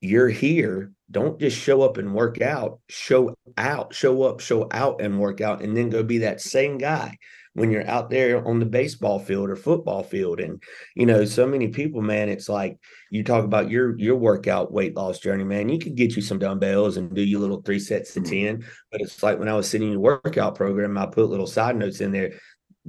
you're 0.00 0.28
here 0.28 0.92
don't 1.10 1.40
just 1.40 1.56
show 1.56 1.82
up 1.82 1.96
and 1.96 2.14
work 2.14 2.40
out. 2.40 2.80
Show 2.88 3.34
out 3.56 3.94
show 3.94 4.22
up 4.22 4.40
show 4.40 4.68
out 4.70 5.00
and 5.00 5.18
work 5.18 5.40
out 5.40 5.62
and 5.62 5.76
then 5.76 5.90
go 5.90 6.02
be 6.02 6.18
that 6.18 6.40
same 6.40 6.78
guy 6.78 7.16
when 7.54 7.72
you're 7.72 7.86
out 7.88 8.10
there 8.10 8.46
on 8.46 8.60
the 8.60 8.66
baseball 8.66 9.18
field 9.18 9.50
or 9.50 9.56
football 9.56 10.04
field. 10.04 10.38
And 10.38 10.62
you 10.94 11.06
know 11.06 11.24
so 11.24 11.46
many 11.46 11.68
people 11.68 12.00
man 12.00 12.28
it's 12.28 12.48
like 12.48 12.78
you 13.10 13.24
talk 13.24 13.44
about 13.44 13.70
your 13.70 13.98
your 13.98 14.16
workout 14.16 14.72
weight 14.72 14.94
loss 14.96 15.18
journey 15.18 15.44
man. 15.44 15.68
You 15.68 15.78
could 15.78 15.96
get 15.96 16.14
you 16.14 16.22
some 16.22 16.38
dumbbells 16.38 16.96
and 16.96 17.12
do 17.12 17.22
your 17.22 17.40
little 17.40 17.62
three 17.62 17.80
sets 17.80 18.14
to 18.14 18.20
mm-hmm. 18.20 18.60
10 18.60 18.64
but 18.92 19.00
it's 19.00 19.22
like 19.22 19.38
when 19.38 19.48
i 19.48 19.54
was 19.54 19.68
sitting 19.68 19.88
in 19.88 19.94
the 19.94 20.00
workout 20.00 20.54
program 20.54 20.96
i 20.96 21.06
put 21.06 21.28
little 21.28 21.46
side 21.46 21.76
notes 21.76 22.00
in 22.00 22.12
there 22.12 22.32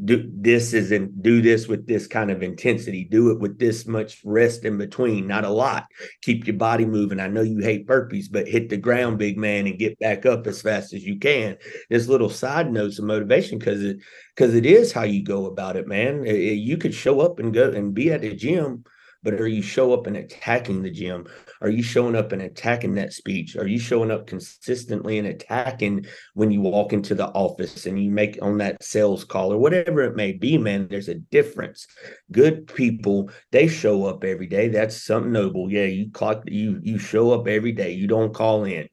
do 0.05 0.29
this 0.33 0.73
is 0.73 0.91
and 0.91 1.21
do 1.21 1.41
this 1.41 1.67
with 1.67 1.85
this 1.85 2.07
kind 2.07 2.31
of 2.31 2.41
intensity 2.41 3.03
do 3.03 3.29
it 3.29 3.39
with 3.39 3.59
this 3.59 3.85
much 3.85 4.21
rest 4.23 4.63
in 4.63 4.77
between 4.77 5.27
not 5.27 5.43
a 5.43 5.49
lot. 5.49 5.85
Keep 6.21 6.47
your 6.47 6.55
body 6.55 6.85
moving. 6.85 7.19
I 7.19 7.27
know 7.27 7.41
you 7.41 7.59
hate 7.59 7.87
burpees 7.87 8.27
but 8.31 8.47
hit 8.47 8.69
the 8.69 8.77
ground 8.77 9.17
big 9.17 9.37
man 9.37 9.67
and 9.67 9.77
get 9.77 9.99
back 9.99 10.25
up 10.25 10.47
as 10.47 10.61
fast 10.61 10.93
as 10.93 11.03
you 11.03 11.19
can. 11.19 11.57
There's 11.89 12.07
little 12.07 12.29
side 12.29 12.71
notes 12.71 12.99
of 12.99 13.05
motivation 13.05 13.59
because 13.59 13.83
it 13.83 13.97
because 14.35 14.55
it 14.55 14.65
is 14.65 14.93
how 14.93 15.03
you 15.03 15.23
go 15.23 15.45
about 15.45 15.75
it 15.75 15.87
man. 15.87 16.25
It, 16.25 16.53
you 16.53 16.77
could 16.77 16.93
show 16.93 17.19
up 17.19 17.39
and 17.39 17.53
go 17.53 17.69
and 17.69 17.93
be 17.93 18.11
at 18.11 18.21
the 18.21 18.33
gym 18.33 18.85
but 19.23 19.35
are 19.35 19.47
you 19.47 19.61
show 19.61 19.93
up 19.93 20.07
and 20.07 20.17
attacking 20.17 20.81
the 20.81 20.89
gym? 20.89 21.27
Are 21.61 21.69
you 21.69 21.83
showing 21.83 22.15
up 22.15 22.31
and 22.31 22.41
attacking 22.41 22.95
that 22.95 23.13
speech? 23.13 23.55
Are 23.55 23.67
you 23.67 23.77
showing 23.77 24.09
up 24.09 24.25
consistently 24.25 25.19
and 25.19 25.27
attacking 25.27 26.05
when 26.33 26.49
you 26.49 26.61
walk 26.61 26.91
into 26.91 27.13
the 27.13 27.27
office 27.27 27.85
and 27.85 28.03
you 28.03 28.09
make 28.09 28.39
on 28.41 28.57
that 28.57 28.83
sales 28.83 29.23
call 29.23 29.53
or 29.53 29.57
whatever 29.57 30.01
it 30.01 30.15
may 30.15 30.31
be 30.31 30.57
man? 30.57 30.87
There's 30.89 31.09
a 31.09 31.15
difference. 31.15 31.85
Good 32.31 32.67
people 32.67 33.29
they 33.51 33.67
show 33.67 34.05
up 34.05 34.23
every 34.23 34.47
day. 34.47 34.69
That's 34.69 35.05
something 35.05 35.31
noble. 35.31 35.71
Yeah 35.71 35.85
you 35.85 36.09
clock 36.11 36.43
you 36.47 36.79
you 36.81 36.97
show 36.97 37.31
up 37.31 37.47
every 37.47 37.73
day. 37.73 37.91
You 37.91 38.07
don't 38.07 38.33
call 38.33 38.63
in. 38.63 38.87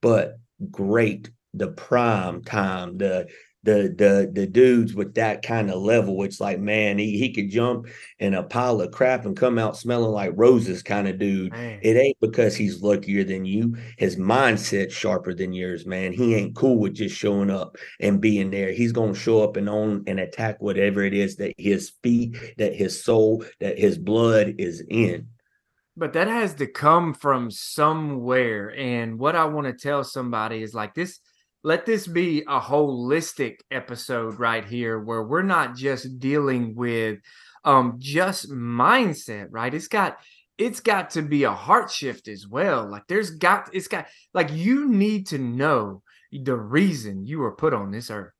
But 0.00 0.38
great 0.70 1.30
the 1.54 1.68
prime 1.68 2.42
time 2.42 2.98
the 2.98 3.26
the 3.66 3.94
the 3.96 4.30
the 4.32 4.46
dudes 4.46 4.94
with 4.94 5.14
that 5.14 5.42
kind 5.42 5.70
of 5.70 5.82
level. 5.82 6.22
It's 6.22 6.40
like, 6.40 6.58
man, 6.58 6.96
he, 6.96 7.18
he 7.18 7.32
could 7.32 7.50
jump 7.50 7.88
in 8.18 8.32
a 8.32 8.42
pile 8.42 8.80
of 8.80 8.92
crap 8.92 9.26
and 9.26 9.36
come 9.36 9.58
out 9.58 9.76
smelling 9.76 10.12
like 10.12 10.32
roses 10.34 10.82
kind 10.82 11.08
of 11.08 11.18
dude. 11.18 11.52
Man. 11.52 11.80
It 11.82 11.96
ain't 11.96 12.16
because 12.20 12.56
he's 12.56 12.82
luckier 12.82 13.24
than 13.24 13.44
you. 13.44 13.76
His 13.98 14.16
mindset 14.16 14.90
sharper 14.90 15.34
than 15.34 15.52
yours, 15.52 15.84
man. 15.84 16.12
He 16.12 16.34
ain't 16.34 16.56
cool 16.56 16.78
with 16.78 16.94
just 16.94 17.16
showing 17.16 17.50
up 17.50 17.76
and 18.00 18.20
being 18.20 18.50
there. 18.50 18.72
He's 18.72 18.92
gonna 18.92 19.14
show 19.14 19.42
up 19.42 19.56
and 19.56 19.68
own 19.68 20.04
and 20.06 20.20
attack 20.20 20.62
whatever 20.62 21.02
it 21.02 21.12
is 21.12 21.36
that 21.36 21.52
his 21.58 21.92
feet, 22.02 22.36
that 22.56 22.74
his 22.74 23.02
soul, 23.02 23.44
that 23.60 23.78
his 23.78 23.98
blood 23.98 24.54
is 24.58 24.82
in. 24.88 25.26
But 25.98 26.12
that 26.12 26.28
has 26.28 26.54
to 26.54 26.66
come 26.66 27.14
from 27.14 27.50
somewhere. 27.50 28.72
And 28.76 29.18
what 29.18 29.34
I 29.34 29.46
want 29.46 29.66
to 29.66 29.72
tell 29.72 30.04
somebody 30.04 30.62
is 30.62 30.74
like 30.74 30.94
this 30.94 31.18
let 31.66 31.84
this 31.84 32.06
be 32.06 32.42
a 32.42 32.60
holistic 32.60 33.56
episode 33.72 34.38
right 34.38 34.64
here 34.64 35.00
where 35.00 35.24
we're 35.24 35.42
not 35.42 35.74
just 35.74 36.20
dealing 36.20 36.76
with 36.76 37.18
um 37.64 37.96
just 37.98 38.48
mindset 38.48 39.48
right? 39.50 39.74
It's 39.74 39.88
got 39.88 40.18
it's 40.58 40.78
got 40.78 41.10
to 41.10 41.22
be 41.22 41.42
a 41.42 41.50
heart 41.50 41.90
shift 41.90 42.28
as 42.28 42.46
well. 42.46 42.88
Like 42.88 43.02
there's 43.08 43.30
got 43.30 43.68
it's 43.72 43.88
got 43.88 44.06
like 44.32 44.52
you 44.52 44.88
need 44.88 45.26
to 45.26 45.38
know 45.38 46.04
the 46.30 46.54
reason 46.54 47.26
you 47.26 47.40
were 47.40 47.56
put 47.56 47.74
on 47.74 47.90
this 47.90 48.12
earth. 48.12 48.32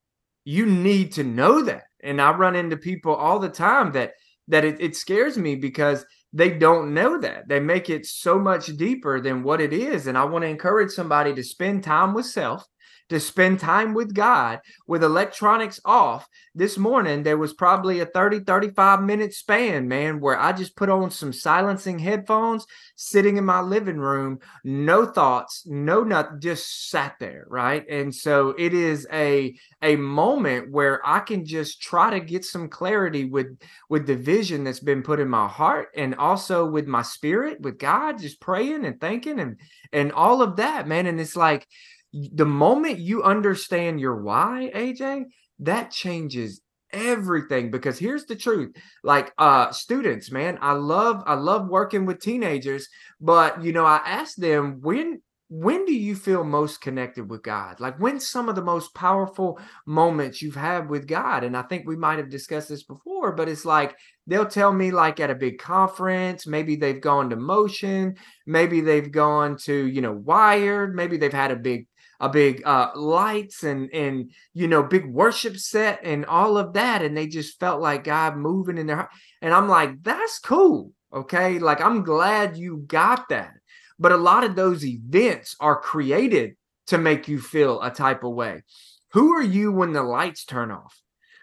You 0.44 0.64
need 0.64 1.10
to 1.14 1.24
know 1.24 1.64
that. 1.64 1.82
And 2.04 2.22
i 2.22 2.30
run 2.30 2.54
into 2.54 2.76
people 2.76 3.16
all 3.16 3.40
the 3.40 3.48
time 3.48 3.90
that 3.92 4.12
that 4.46 4.64
it, 4.64 4.80
it 4.80 4.94
scares 4.94 5.36
me 5.36 5.56
because 5.56 6.06
they 6.32 6.50
don't 6.50 6.94
know 6.94 7.18
that. 7.18 7.48
They 7.48 7.58
make 7.58 7.90
it 7.90 8.06
so 8.06 8.38
much 8.38 8.66
deeper 8.76 9.20
than 9.20 9.42
what 9.42 9.60
it 9.60 9.72
is. 9.72 10.06
And 10.06 10.16
i 10.16 10.22
want 10.22 10.44
to 10.44 10.48
encourage 10.48 10.92
somebody 10.92 11.34
to 11.34 11.42
spend 11.42 11.82
time 11.82 12.14
with 12.14 12.26
self 12.26 12.64
to 13.08 13.20
spend 13.20 13.60
time 13.60 13.94
with 13.94 14.14
God 14.14 14.60
with 14.86 15.04
electronics 15.04 15.80
off. 15.84 16.28
This 16.54 16.76
morning, 16.76 17.22
there 17.22 17.38
was 17.38 17.52
probably 17.52 18.00
a 18.00 18.06
30, 18.06 18.40
35 18.40 19.02
minute 19.02 19.34
span, 19.34 19.88
man, 19.88 20.20
where 20.20 20.38
I 20.38 20.52
just 20.52 20.76
put 20.76 20.88
on 20.88 21.10
some 21.10 21.32
silencing 21.32 21.98
headphones, 21.98 22.66
sitting 22.96 23.36
in 23.36 23.44
my 23.44 23.60
living 23.60 23.98
room, 23.98 24.40
no 24.64 25.04
thoughts, 25.04 25.64
no 25.66 26.02
nothing, 26.02 26.40
just 26.40 26.90
sat 26.90 27.16
there, 27.20 27.46
right? 27.48 27.86
And 27.88 28.14
so 28.14 28.54
it 28.58 28.74
is 28.74 29.06
a 29.12 29.56
a 29.82 29.96
moment 29.96 30.70
where 30.70 31.00
I 31.06 31.20
can 31.20 31.44
just 31.44 31.80
try 31.80 32.10
to 32.10 32.20
get 32.20 32.44
some 32.44 32.68
clarity 32.68 33.24
with 33.24 33.58
with 33.88 34.06
the 34.06 34.16
vision 34.16 34.64
that's 34.64 34.80
been 34.80 35.02
put 35.02 35.20
in 35.20 35.28
my 35.28 35.46
heart 35.46 35.88
and 35.96 36.14
also 36.14 36.66
with 36.66 36.86
my 36.86 37.02
spirit, 37.02 37.60
with 37.60 37.78
God, 37.78 38.18
just 38.18 38.40
praying 38.40 38.84
and 38.84 39.00
thinking 39.00 39.38
and 39.38 39.58
and 39.92 40.12
all 40.12 40.42
of 40.42 40.56
that, 40.56 40.88
man. 40.88 41.06
And 41.06 41.20
it's 41.20 41.36
like 41.36 41.66
the 42.12 42.46
moment 42.46 42.98
you 42.98 43.22
understand 43.22 44.00
your 44.00 44.22
why, 44.22 44.70
AJ, 44.74 45.24
that 45.60 45.90
changes 45.90 46.60
everything 46.92 47.70
because 47.70 47.98
here's 47.98 48.26
the 48.26 48.36
truth. 48.36 48.74
Like 49.02 49.32
uh 49.38 49.72
students 49.72 50.30
man 50.30 50.58
i 50.60 50.72
love 50.72 51.22
i 51.26 51.34
love 51.34 51.68
working 51.68 52.06
with 52.06 52.20
teenagers 52.20 52.88
but 53.20 53.62
you 53.62 53.72
know 53.72 53.84
i 53.84 54.00
ask 54.04 54.36
them 54.36 54.80
when 54.80 55.20
when 55.48 55.84
do 55.84 55.94
you 55.94 56.16
feel 56.16 56.42
most 56.42 56.80
connected 56.80 57.30
with 57.30 57.44
god? 57.44 57.78
Like 57.78 58.00
when 58.00 58.18
some 58.18 58.48
of 58.48 58.56
the 58.56 58.64
most 58.64 58.92
powerful 58.96 59.60
moments 59.86 60.42
you've 60.42 60.56
had 60.56 60.88
with 60.88 61.06
god? 61.06 61.44
And 61.44 61.56
i 61.56 61.62
think 61.62 61.86
we 61.86 61.96
might 61.96 62.18
have 62.18 62.30
discussed 62.30 62.68
this 62.68 62.82
before 62.82 63.32
but 63.32 63.48
it's 63.48 63.64
like 63.64 63.96
they'll 64.26 64.46
tell 64.46 64.72
me 64.72 64.90
like 64.90 65.20
at 65.20 65.30
a 65.30 65.34
big 65.34 65.58
conference 65.58 66.46
maybe 66.46 66.76
they've 66.76 67.00
gone 67.00 67.30
to 67.30 67.36
motion 67.36 68.16
maybe 68.46 68.80
they've 68.80 69.10
gone 69.12 69.56
to 69.64 69.86
you 69.86 70.00
know 70.00 70.12
wired 70.12 70.94
maybe 70.94 71.16
they've 71.16 71.32
had 71.32 71.50
a 71.50 71.56
big 71.56 71.86
a 72.20 72.28
big 72.28 72.62
uh 72.66 72.90
lights 72.94 73.62
and 73.62 73.92
and 73.92 74.30
you 74.54 74.66
know 74.68 74.82
big 74.82 75.06
worship 75.06 75.56
set 75.56 76.00
and 76.02 76.24
all 76.26 76.56
of 76.56 76.72
that 76.72 77.02
and 77.02 77.16
they 77.16 77.26
just 77.26 77.60
felt 77.60 77.80
like 77.80 78.04
god 78.04 78.36
moving 78.36 78.78
in 78.78 78.86
their 78.86 78.96
heart 78.96 79.10
and 79.42 79.52
i'm 79.52 79.68
like 79.68 80.02
that's 80.02 80.38
cool 80.38 80.92
okay? 81.12 81.58
Like 81.58 81.80
i'm 81.80 82.02
glad 82.02 82.56
you 82.56 82.78
got 82.86 83.28
that. 83.30 83.54
But 83.98 84.12
a 84.12 84.16
lot 84.16 84.44
of 84.44 84.54
those 84.54 84.84
events 84.84 85.56
are 85.58 85.80
created 85.80 86.56
to 86.88 86.98
make 86.98 87.28
you 87.28 87.40
feel 87.40 87.80
a 87.80 87.90
type 87.90 88.22
of 88.24 88.34
way. 88.34 88.62
Who 89.12 89.32
are 89.34 89.42
you 89.42 89.72
when 89.72 89.92
the 89.92 90.02
lights 90.02 90.44
turn 90.44 90.70
off? 90.70 91.00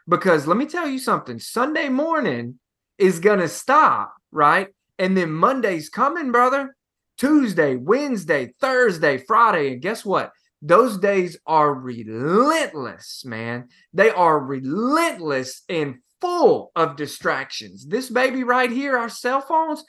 Because 0.08 0.46
let 0.46 0.58
me 0.58 0.66
tell 0.66 0.88
you 0.88 1.00
something 1.00 1.40
sunday 1.40 1.90
morning 1.90 2.60
is 2.98 3.20
gonna 3.20 3.48
stop 3.48 4.14
right? 4.32 4.68
And 5.00 5.18
then 5.18 5.32
monday's 5.32 5.90
coming 5.90 6.32
brother. 6.32 6.76
Tuesday 7.16 7.76
wednesday 7.76 8.54
thursday 8.60 9.20
friday 9.20 9.72
and 9.72 9.82
guess 9.84 10.04
what 10.04 10.32
those 10.64 10.98
days 10.98 11.38
are 11.46 11.74
relentless, 11.74 13.26
man. 13.26 13.68
They 13.94 14.10
are 14.10 14.40
relentless 14.40 15.64
and 15.68 15.96
full 16.22 16.72
of 16.74 16.96
distractions. 16.96 17.86
This 17.86 18.10
baby 18.10 18.46
right 18.46 18.72
here, 18.72 18.98
our 18.98 19.10
cell 19.10 19.42
phones, 19.42 19.84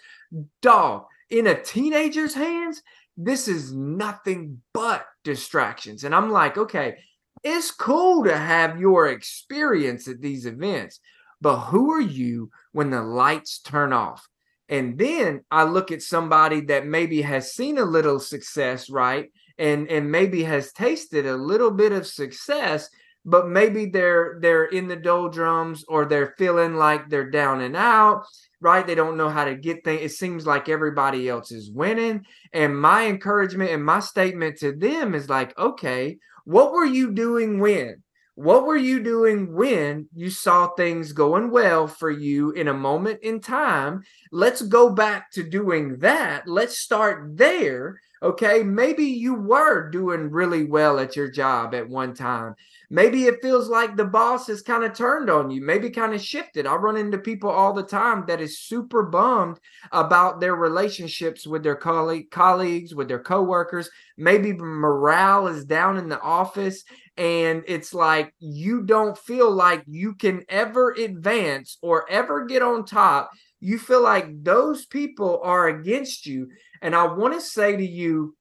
dog, 0.60 1.04
in 1.30 1.46
a 1.46 1.62
teenager's 1.62 2.34
hands, 2.34 2.82
this 3.16 3.46
is 3.46 3.72
nothing 3.72 4.62
but 4.72 5.06
distractions. 5.22 6.02
And 6.02 6.12
I'm 6.12 6.32
like, 6.32 6.58
okay, 6.58 6.96
it's 7.44 7.70
cool 7.70 8.24
to 8.24 8.36
have 8.36 8.80
your 8.80 9.06
experience 9.06 10.08
at 10.08 10.20
these 10.20 10.44
events, 10.44 10.98
but 11.40 11.56
who 11.56 11.92
are 11.92 12.00
you 12.00 12.50
when 12.72 12.90
the 12.90 13.02
lights 13.02 13.60
turn 13.60 13.92
off? 13.92 14.28
And 14.68 14.98
then 14.98 15.44
I 15.52 15.62
look 15.64 15.92
at 15.92 16.02
somebody 16.02 16.62
that 16.62 16.84
maybe 16.84 17.22
has 17.22 17.52
seen 17.52 17.78
a 17.78 17.84
little 17.84 18.18
success, 18.18 18.90
right? 18.90 19.30
And 19.58 19.88
and 19.88 20.10
maybe 20.10 20.42
has 20.42 20.72
tasted 20.72 21.26
a 21.26 21.36
little 21.36 21.70
bit 21.70 21.92
of 21.92 22.06
success 22.06 22.88
but 23.24 23.48
maybe 23.48 23.86
they're 23.86 24.38
they're 24.40 24.66
in 24.66 24.88
the 24.88 24.96
doldrums 24.96 25.84
or 25.88 26.04
they're 26.04 26.34
feeling 26.36 26.74
like 26.74 27.08
they're 27.08 27.30
down 27.30 27.60
and 27.60 27.76
out 27.76 28.24
right 28.60 28.86
they 28.86 28.94
don't 28.94 29.16
know 29.16 29.28
how 29.28 29.44
to 29.44 29.54
get 29.54 29.84
things 29.84 30.02
it 30.02 30.10
seems 30.10 30.46
like 30.46 30.68
everybody 30.68 31.28
else 31.28 31.50
is 31.50 31.70
winning 31.70 32.24
and 32.52 32.78
my 32.78 33.06
encouragement 33.06 33.70
and 33.70 33.84
my 33.84 34.00
statement 34.00 34.58
to 34.58 34.72
them 34.72 35.14
is 35.14 35.28
like 35.28 35.56
okay 35.58 36.16
what 36.44 36.72
were 36.72 36.84
you 36.84 37.12
doing 37.12 37.58
when 37.58 38.02
what 38.36 38.66
were 38.66 38.76
you 38.76 39.00
doing 39.00 39.52
when 39.54 40.08
you 40.12 40.28
saw 40.28 40.66
things 40.68 41.12
going 41.12 41.52
well 41.52 41.86
for 41.86 42.10
you 42.10 42.50
in 42.50 42.66
a 42.66 42.74
moment 42.74 43.20
in 43.22 43.40
time? 43.40 44.02
Let's 44.32 44.60
go 44.60 44.90
back 44.90 45.30
to 45.32 45.48
doing 45.48 45.98
that. 45.98 46.48
Let's 46.48 46.78
start 46.78 47.36
there. 47.36 48.00
Okay. 48.24 48.62
Maybe 48.62 49.04
you 49.04 49.34
were 49.34 49.90
doing 49.90 50.30
really 50.30 50.64
well 50.64 50.98
at 50.98 51.14
your 51.14 51.30
job 51.30 51.74
at 51.74 51.86
one 51.86 52.14
time. 52.14 52.54
Maybe 52.88 53.24
it 53.24 53.42
feels 53.42 53.68
like 53.68 53.96
the 53.96 54.06
boss 54.06 54.46
has 54.46 54.62
kind 54.62 54.82
of 54.82 54.94
turned 54.94 55.28
on 55.28 55.50
you, 55.50 55.60
maybe 55.60 55.90
kind 55.90 56.14
of 56.14 56.22
shifted. 56.22 56.66
I 56.66 56.74
run 56.76 56.96
into 56.96 57.18
people 57.18 57.50
all 57.50 57.74
the 57.74 57.82
time 57.82 58.24
that 58.28 58.40
is 58.40 58.60
super 58.60 59.02
bummed 59.02 59.58
about 59.92 60.40
their 60.40 60.54
relationships 60.54 61.46
with 61.46 61.62
their 61.62 61.76
colleague, 61.76 62.30
colleagues, 62.30 62.94
with 62.94 63.08
their 63.08 63.22
coworkers. 63.22 63.90
Maybe 64.16 64.54
morale 64.54 65.48
is 65.48 65.66
down 65.66 65.98
in 65.98 66.08
the 66.08 66.20
office 66.20 66.82
and 67.18 67.62
it's 67.66 67.92
like 67.92 68.32
you 68.38 68.82
don't 68.82 69.18
feel 69.18 69.50
like 69.50 69.84
you 69.86 70.14
can 70.14 70.44
ever 70.48 70.92
advance 70.92 71.76
or 71.82 72.10
ever 72.10 72.46
get 72.46 72.62
on 72.62 72.86
top. 72.86 73.30
You 73.60 73.78
feel 73.78 74.02
like 74.02 74.42
those 74.42 74.84
people 74.84 75.40
are 75.42 75.68
against 75.68 76.26
you. 76.26 76.48
And 76.84 76.94
I 76.94 77.06
want 77.06 77.34
to 77.34 77.40
say 77.40 77.76
to 77.76 77.84
you, 77.84 78.36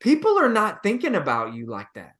people 0.00 0.38
are 0.38 0.48
not 0.48 0.82
thinking 0.82 1.14
about 1.14 1.52
you 1.52 1.66
like 1.66 1.88
that. 1.94 2.14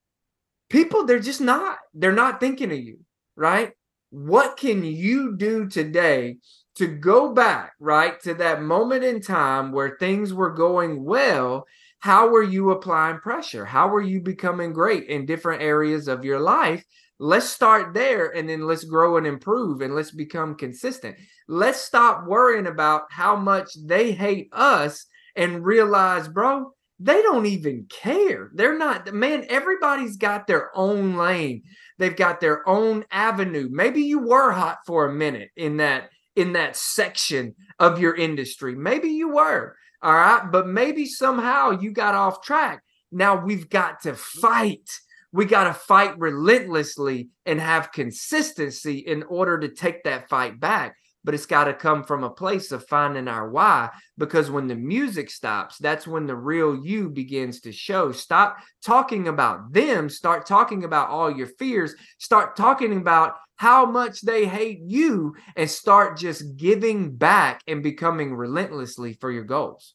People, 0.68 1.06
they're 1.06 1.20
just 1.20 1.40
not. 1.40 1.78
They're 1.94 2.12
not 2.12 2.40
thinking 2.40 2.70
of 2.70 2.78
you, 2.78 2.98
right? 3.36 3.72
What 4.10 4.58
can 4.58 4.84
you 4.84 5.36
do 5.36 5.68
today 5.68 6.38
to 6.74 6.86
go 6.86 7.32
back, 7.32 7.72
right, 7.80 8.20
to 8.22 8.34
that 8.34 8.60
moment 8.60 9.04
in 9.04 9.22
time 9.22 9.72
where 9.72 9.96
things 9.98 10.34
were 10.34 10.52
going 10.52 11.04
well 11.04 11.66
how 12.00 12.28
were 12.28 12.42
you 12.42 12.70
applying 12.70 13.18
pressure? 13.18 13.64
How 13.64 13.88
were 13.88 14.00
you 14.00 14.20
becoming 14.20 14.72
great 14.72 15.08
in 15.08 15.26
different 15.26 15.62
areas 15.62 16.06
of 16.06 16.24
your 16.24 16.38
life? 16.38 16.84
Let's 17.18 17.48
start 17.48 17.94
there 17.94 18.28
and 18.28 18.48
then 18.48 18.66
let's 18.66 18.84
grow 18.84 19.16
and 19.16 19.26
improve 19.26 19.80
and 19.80 19.94
let's 19.94 20.12
become 20.12 20.54
consistent. 20.54 21.16
Let's 21.48 21.80
stop 21.80 22.26
worrying 22.26 22.66
about 22.66 23.04
how 23.10 23.34
much 23.36 23.70
they 23.84 24.12
hate 24.12 24.48
us 24.52 25.06
and 25.34 25.64
realize, 25.64 26.28
bro, 26.28 26.72
they 27.00 27.22
don't 27.22 27.46
even 27.46 27.86
care. 27.88 28.50
They're 28.54 28.78
not, 28.78 29.12
man, 29.12 29.46
everybody's 29.48 30.16
got 30.16 30.46
their 30.46 30.70
own 30.76 31.16
lane. 31.16 31.62
They've 31.98 32.14
got 32.14 32.40
their 32.40 32.68
own 32.68 33.04
avenue. 33.10 33.68
Maybe 33.70 34.02
you 34.02 34.20
were 34.20 34.52
hot 34.52 34.78
for 34.86 35.06
a 35.06 35.12
minute 35.12 35.50
in 35.56 35.78
that 35.78 36.10
in 36.36 36.52
that 36.52 36.76
section 36.76 37.56
of 37.80 38.00
your 38.00 38.14
industry. 38.14 38.76
Maybe 38.76 39.08
you 39.08 39.28
were. 39.34 39.76
All 40.00 40.14
right. 40.14 40.48
But 40.50 40.68
maybe 40.68 41.04
somehow 41.04 41.70
you 41.70 41.90
got 41.90 42.14
off 42.14 42.42
track. 42.42 42.82
Now 43.10 43.44
we've 43.44 43.68
got 43.68 44.02
to 44.02 44.14
fight. 44.14 44.88
We 45.32 45.44
got 45.44 45.64
to 45.64 45.74
fight 45.74 46.18
relentlessly 46.18 47.28
and 47.44 47.60
have 47.60 47.92
consistency 47.92 48.98
in 48.98 49.24
order 49.24 49.58
to 49.58 49.68
take 49.68 50.04
that 50.04 50.28
fight 50.28 50.58
back. 50.58 50.96
But 51.24 51.34
it's 51.34 51.46
got 51.46 51.64
to 51.64 51.74
come 51.74 52.04
from 52.04 52.24
a 52.24 52.30
place 52.30 52.72
of 52.72 52.86
finding 52.86 53.28
our 53.28 53.50
why. 53.50 53.90
Because 54.16 54.50
when 54.50 54.66
the 54.66 54.76
music 54.76 55.30
stops, 55.30 55.76
that's 55.76 56.06
when 56.06 56.26
the 56.26 56.36
real 56.36 56.82
you 56.82 57.10
begins 57.10 57.60
to 57.62 57.72
show. 57.72 58.12
Stop 58.12 58.58
talking 58.82 59.28
about 59.28 59.72
them. 59.72 60.08
Start 60.08 60.46
talking 60.46 60.84
about 60.84 61.10
all 61.10 61.30
your 61.30 61.48
fears. 61.58 61.94
Start 62.18 62.56
talking 62.56 62.96
about 62.96 63.34
how 63.56 63.84
much 63.84 64.22
they 64.22 64.46
hate 64.46 64.80
you 64.80 65.34
and 65.56 65.68
start 65.68 66.16
just 66.16 66.56
giving 66.56 67.14
back 67.16 67.60
and 67.66 67.82
becoming 67.82 68.34
relentlessly 68.34 69.12
for 69.12 69.30
your 69.30 69.44
goals. 69.44 69.94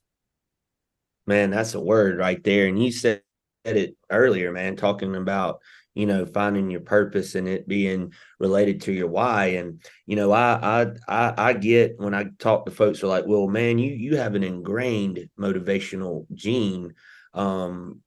Man, 1.26 1.52
that's 1.52 1.74
a 1.74 1.80
word 1.80 2.18
right 2.18 2.44
there. 2.44 2.68
And 2.68 2.84
you 2.84 2.92
said 2.92 3.22
it 3.66 3.96
earlier, 4.10 4.52
man, 4.52 4.76
talking 4.76 5.16
about, 5.16 5.60
you 5.94 6.06
know, 6.06 6.26
finding 6.26 6.70
your 6.70 6.82
purpose 6.82 7.36
and 7.36 7.48
it 7.48 7.68
being 7.68 8.14
related 8.40 8.82
to 8.82 8.92
your 8.92 9.08
why. 9.08 9.46
And, 9.48 9.84
you 10.06 10.16
know, 10.16 10.32
I 10.32 10.82
I 10.82 10.88
I, 11.08 11.34
I 11.50 11.54
get 11.54 11.96
when 11.98 12.14
I 12.14 12.26
talk 12.40 12.66
to 12.66 12.72
folks 12.72 13.00
who 13.00 13.08
are 13.08 13.10
like, 13.10 13.26
well, 13.28 13.48
man, 13.48 13.80
you 13.80 13.94
you 13.94 14.18
have 14.18 14.36
an 14.36 14.44
ingrained 14.44 15.30
motivational 15.40 16.26
gene 16.34 16.94
um 17.34 18.02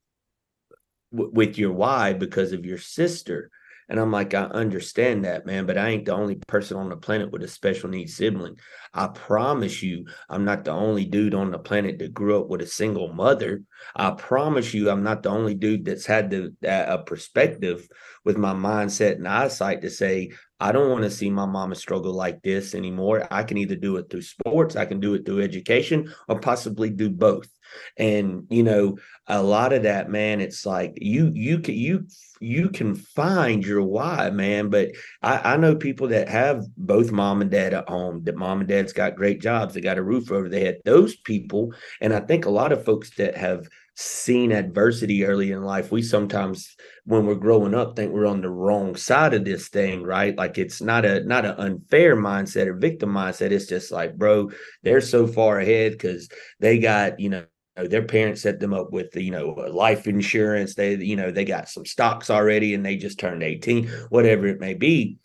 w- 1.12 1.30
with 1.32 1.58
your 1.58 1.72
why 1.72 2.12
because 2.12 2.52
of 2.52 2.64
your 2.64 2.78
sister 2.78 3.50
and 3.88 4.00
I'm 4.00 4.10
like, 4.10 4.34
I 4.34 4.44
understand 4.44 5.24
that, 5.24 5.46
man, 5.46 5.64
but 5.64 5.78
I 5.78 5.90
ain't 5.90 6.06
the 6.06 6.14
only 6.14 6.36
person 6.48 6.76
on 6.76 6.88
the 6.88 6.96
planet 6.96 7.30
with 7.30 7.42
a 7.42 7.48
special 7.48 7.88
needs 7.88 8.16
sibling. 8.16 8.56
I 8.92 9.08
promise 9.08 9.82
you, 9.82 10.06
I'm 10.28 10.44
not 10.44 10.64
the 10.64 10.72
only 10.72 11.04
dude 11.04 11.34
on 11.34 11.52
the 11.52 11.58
planet 11.58 11.98
that 12.00 12.12
grew 12.12 12.40
up 12.40 12.48
with 12.48 12.62
a 12.62 12.66
single 12.66 13.12
mother. 13.12 13.62
I 13.94 14.10
promise 14.10 14.74
you, 14.74 14.90
I'm 14.90 15.04
not 15.04 15.22
the 15.22 15.28
only 15.28 15.54
dude 15.54 15.84
that's 15.84 16.06
had 16.06 16.30
the, 16.30 16.54
a 16.64 16.98
perspective 16.98 17.86
with 18.24 18.36
my 18.36 18.52
mindset 18.52 19.16
and 19.16 19.28
eyesight 19.28 19.82
to 19.82 19.90
say, 19.90 20.32
I 20.58 20.72
don't 20.72 20.90
want 20.90 21.04
to 21.04 21.10
see 21.10 21.30
my 21.30 21.46
mama 21.46 21.74
struggle 21.74 22.14
like 22.14 22.42
this 22.42 22.74
anymore. 22.74 23.28
I 23.30 23.44
can 23.44 23.58
either 23.58 23.76
do 23.76 23.98
it 23.98 24.10
through 24.10 24.22
sports, 24.22 24.74
I 24.74 24.86
can 24.86 25.00
do 25.00 25.14
it 25.14 25.26
through 25.26 25.42
education, 25.42 26.12
or 26.28 26.40
possibly 26.40 26.90
do 26.90 27.10
both. 27.10 27.48
And 27.96 28.46
you 28.50 28.62
know, 28.62 28.98
a 29.26 29.42
lot 29.42 29.72
of 29.72 29.82
that, 29.84 30.10
man, 30.10 30.40
it's 30.40 30.66
like 30.66 30.94
you 31.00 31.30
you 31.34 31.58
can 31.60 31.74
you 31.74 32.06
you 32.40 32.68
can 32.68 32.94
find 32.94 33.64
your 33.64 33.82
why, 33.82 34.30
man. 34.30 34.68
But 34.68 34.90
I, 35.22 35.54
I 35.54 35.56
know 35.56 35.74
people 35.74 36.08
that 36.08 36.28
have 36.28 36.64
both 36.76 37.10
mom 37.10 37.40
and 37.40 37.50
dad 37.50 37.74
at 37.74 37.88
home, 37.88 38.24
that 38.24 38.36
mom 38.36 38.60
and 38.60 38.68
dad's 38.68 38.92
got 38.92 39.16
great 39.16 39.40
jobs, 39.40 39.74
they 39.74 39.80
got 39.80 39.98
a 39.98 40.02
roof 40.02 40.30
over 40.30 40.48
their 40.48 40.60
head. 40.60 40.78
Those 40.84 41.16
people, 41.16 41.72
and 42.00 42.12
I 42.12 42.20
think 42.20 42.44
a 42.44 42.50
lot 42.50 42.72
of 42.72 42.84
folks 42.84 43.10
that 43.16 43.36
have 43.36 43.68
seen 43.98 44.52
adversity 44.52 45.24
early 45.24 45.52
in 45.52 45.62
life, 45.62 45.90
we 45.90 46.02
sometimes 46.02 46.76
when 47.04 47.24
we're 47.24 47.34
growing 47.34 47.74
up 47.74 47.96
think 47.96 48.12
we're 48.12 48.26
on 48.26 48.42
the 48.42 48.50
wrong 48.50 48.94
side 48.94 49.32
of 49.32 49.44
this 49.44 49.68
thing, 49.68 50.02
right? 50.02 50.36
Like 50.36 50.58
it's 50.58 50.82
not 50.82 51.04
a 51.04 51.24
not 51.24 51.46
an 51.46 51.54
unfair 51.56 52.16
mindset 52.16 52.66
or 52.66 52.74
victim 52.74 53.10
mindset. 53.10 53.52
It's 53.52 53.66
just 53.66 53.90
like, 53.90 54.16
bro, 54.16 54.50
they're 54.82 55.00
so 55.00 55.26
far 55.26 55.58
ahead 55.60 55.92
because 55.92 56.28
they 56.60 56.78
got, 56.78 57.18
you 57.20 57.30
know, 57.30 57.44
their 57.76 58.04
parents 58.04 58.42
set 58.42 58.60
them 58.60 58.72
up 58.72 58.90
with 58.90 59.14
you 59.16 59.30
know 59.30 59.48
life 59.70 60.06
insurance. 60.06 60.74
They 60.74 60.96
you 60.96 61.16
know 61.16 61.30
they 61.30 61.44
got 61.44 61.68
some 61.68 61.84
stocks 61.84 62.30
already 62.30 62.74
and 62.74 62.84
they 62.84 62.96
just 62.96 63.18
turned 63.18 63.42
18 63.42 63.88
whatever 64.08 64.46
it 64.46 64.60
may 64.60 64.74
be. 64.74 65.18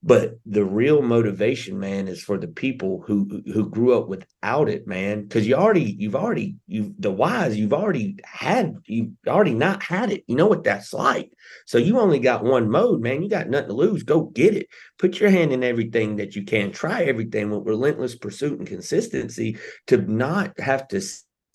But 0.00 0.38
the 0.46 0.64
real 0.64 1.02
motivation 1.02 1.78
man 1.78 2.06
is 2.06 2.22
for 2.22 2.38
the 2.38 2.46
people 2.46 3.02
who 3.04 3.42
who 3.52 3.68
grew 3.68 3.98
up 3.98 4.08
without 4.08 4.68
it 4.68 4.86
man 4.86 5.22
because 5.22 5.46
you 5.46 5.56
already 5.56 5.96
you've 5.98 6.14
already 6.14 6.54
you 6.68 6.94
the 7.00 7.10
wise 7.10 7.56
you've 7.56 7.72
already 7.72 8.16
had 8.24 8.76
you've 8.86 9.10
already 9.26 9.54
not 9.54 9.82
had 9.82 10.12
it. 10.12 10.22
You 10.28 10.36
know 10.36 10.46
what 10.46 10.62
that's 10.62 10.92
like. 10.92 11.32
So 11.66 11.78
you 11.78 11.98
only 11.98 12.20
got 12.20 12.44
one 12.44 12.70
mode 12.70 13.00
man. 13.00 13.22
You 13.22 13.28
got 13.28 13.50
nothing 13.50 13.70
to 13.70 13.74
lose. 13.74 14.04
Go 14.04 14.26
get 14.26 14.54
it. 14.54 14.68
Put 14.98 15.18
your 15.18 15.30
hand 15.30 15.52
in 15.52 15.64
everything 15.64 16.16
that 16.16 16.36
you 16.36 16.44
can. 16.44 16.70
Try 16.70 17.02
everything 17.02 17.50
with 17.50 17.66
relentless 17.66 18.14
pursuit 18.14 18.58
and 18.58 18.68
consistency 18.68 19.58
to 19.88 19.96
not 19.96 20.58
have 20.60 20.86
to 20.88 21.00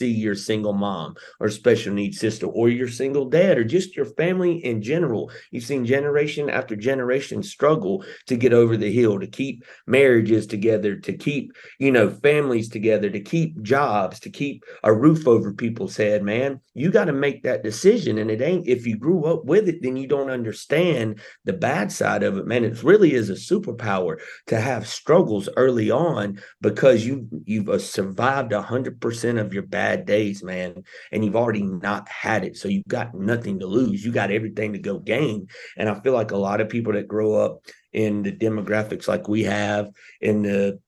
see 0.04 0.12
your 0.12 0.36
single 0.36 0.74
mom 0.74 1.16
or 1.40 1.50
special 1.50 1.94
needs 1.94 2.20
sister 2.20 2.46
or 2.46 2.68
your 2.68 2.90
single 2.90 3.30
dad 3.30 3.58
or 3.58 3.64
just 3.64 3.96
your 3.96 4.06
family 4.06 4.64
in 4.66 4.82
general. 4.82 5.32
You've 5.52 5.64
seen 5.64 5.86
generation 5.86 6.50
after 6.50 6.76
generation 6.76 7.42
struggle 7.42 8.04
to 8.28 8.36
get 8.36 8.52
over 8.52 8.76
the 8.76 8.92
hill, 8.92 9.20
to 9.20 9.28
keep 9.28 9.64
marriages 9.88 10.46
together, 10.46 10.98
to 10.98 11.14
keep, 11.14 11.54
you 11.80 11.92
know, 11.92 12.10
families 12.10 12.68
together, 12.68 13.10
to 13.10 13.22
keep 13.22 13.62
jobs, 13.62 14.20
to 14.22 14.30
keep 14.30 14.64
a 14.84 14.94
roof 14.94 15.26
over 15.26 15.54
people's 15.54 15.96
head, 15.96 16.22
man. 16.22 16.60
You 16.74 16.92
got 16.92 17.06
to 17.06 17.14
make 17.14 17.44
that 17.44 17.64
decision. 17.64 18.18
And 18.18 18.30
it 18.30 18.42
ain't, 18.42 18.68
if 18.68 18.86
you 18.86 18.98
grew 18.98 19.24
up 19.26 19.46
with 19.46 19.70
it, 19.70 19.82
then 19.82 19.96
you 19.96 20.08
don't 20.08 20.32
understand 20.32 21.22
the 21.46 21.54
bad 21.54 21.92
side 21.92 22.24
of 22.24 22.38
it, 22.38 22.46
man. 22.46 22.66
It 22.66 22.84
really 22.84 23.14
is 23.14 23.30
a 23.30 23.34
superpower 23.34 24.18
to 24.48 24.60
have 24.60 24.88
struggles 24.88 25.48
early 25.56 25.92
on 25.92 26.42
because 26.60 27.06
you, 27.06 27.30
you've 27.46 27.70
uh, 27.70 27.80
survived 27.80 28.52
100% 28.52 29.40
of 29.40 29.54
your 29.54 29.64
bad 29.64 29.93
bad 29.96 30.06
days, 30.06 30.44
man, 30.44 30.84
and 31.12 31.24
you've 31.24 31.36
already 31.36 31.64
not 31.64 32.08
had 32.10 32.44
it. 32.44 32.58
So 32.58 32.68
you've 32.68 32.88
got 32.88 33.14
nothing 33.14 33.60
to 33.60 33.68
lose. 33.68 34.04
You 34.04 34.12
got 34.12 34.32
everything 34.32 34.74
to 34.74 34.80
go 34.80 35.00
gain. 35.00 35.48
And 35.78 35.90
I 35.90 36.00
feel 36.00 36.14
like 36.14 36.32
a 36.32 36.38
lot 36.38 36.62
of 36.62 36.70
people 36.70 36.94
that 36.94 37.08
grow 37.08 37.36
up 37.36 37.66
in 37.92 38.24
the 38.24 38.32
demographics 38.32 39.08
like 39.08 39.28
we 39.28 39.44
have 39.44 39.90
in 40.22 40.42
the 40.42 40.80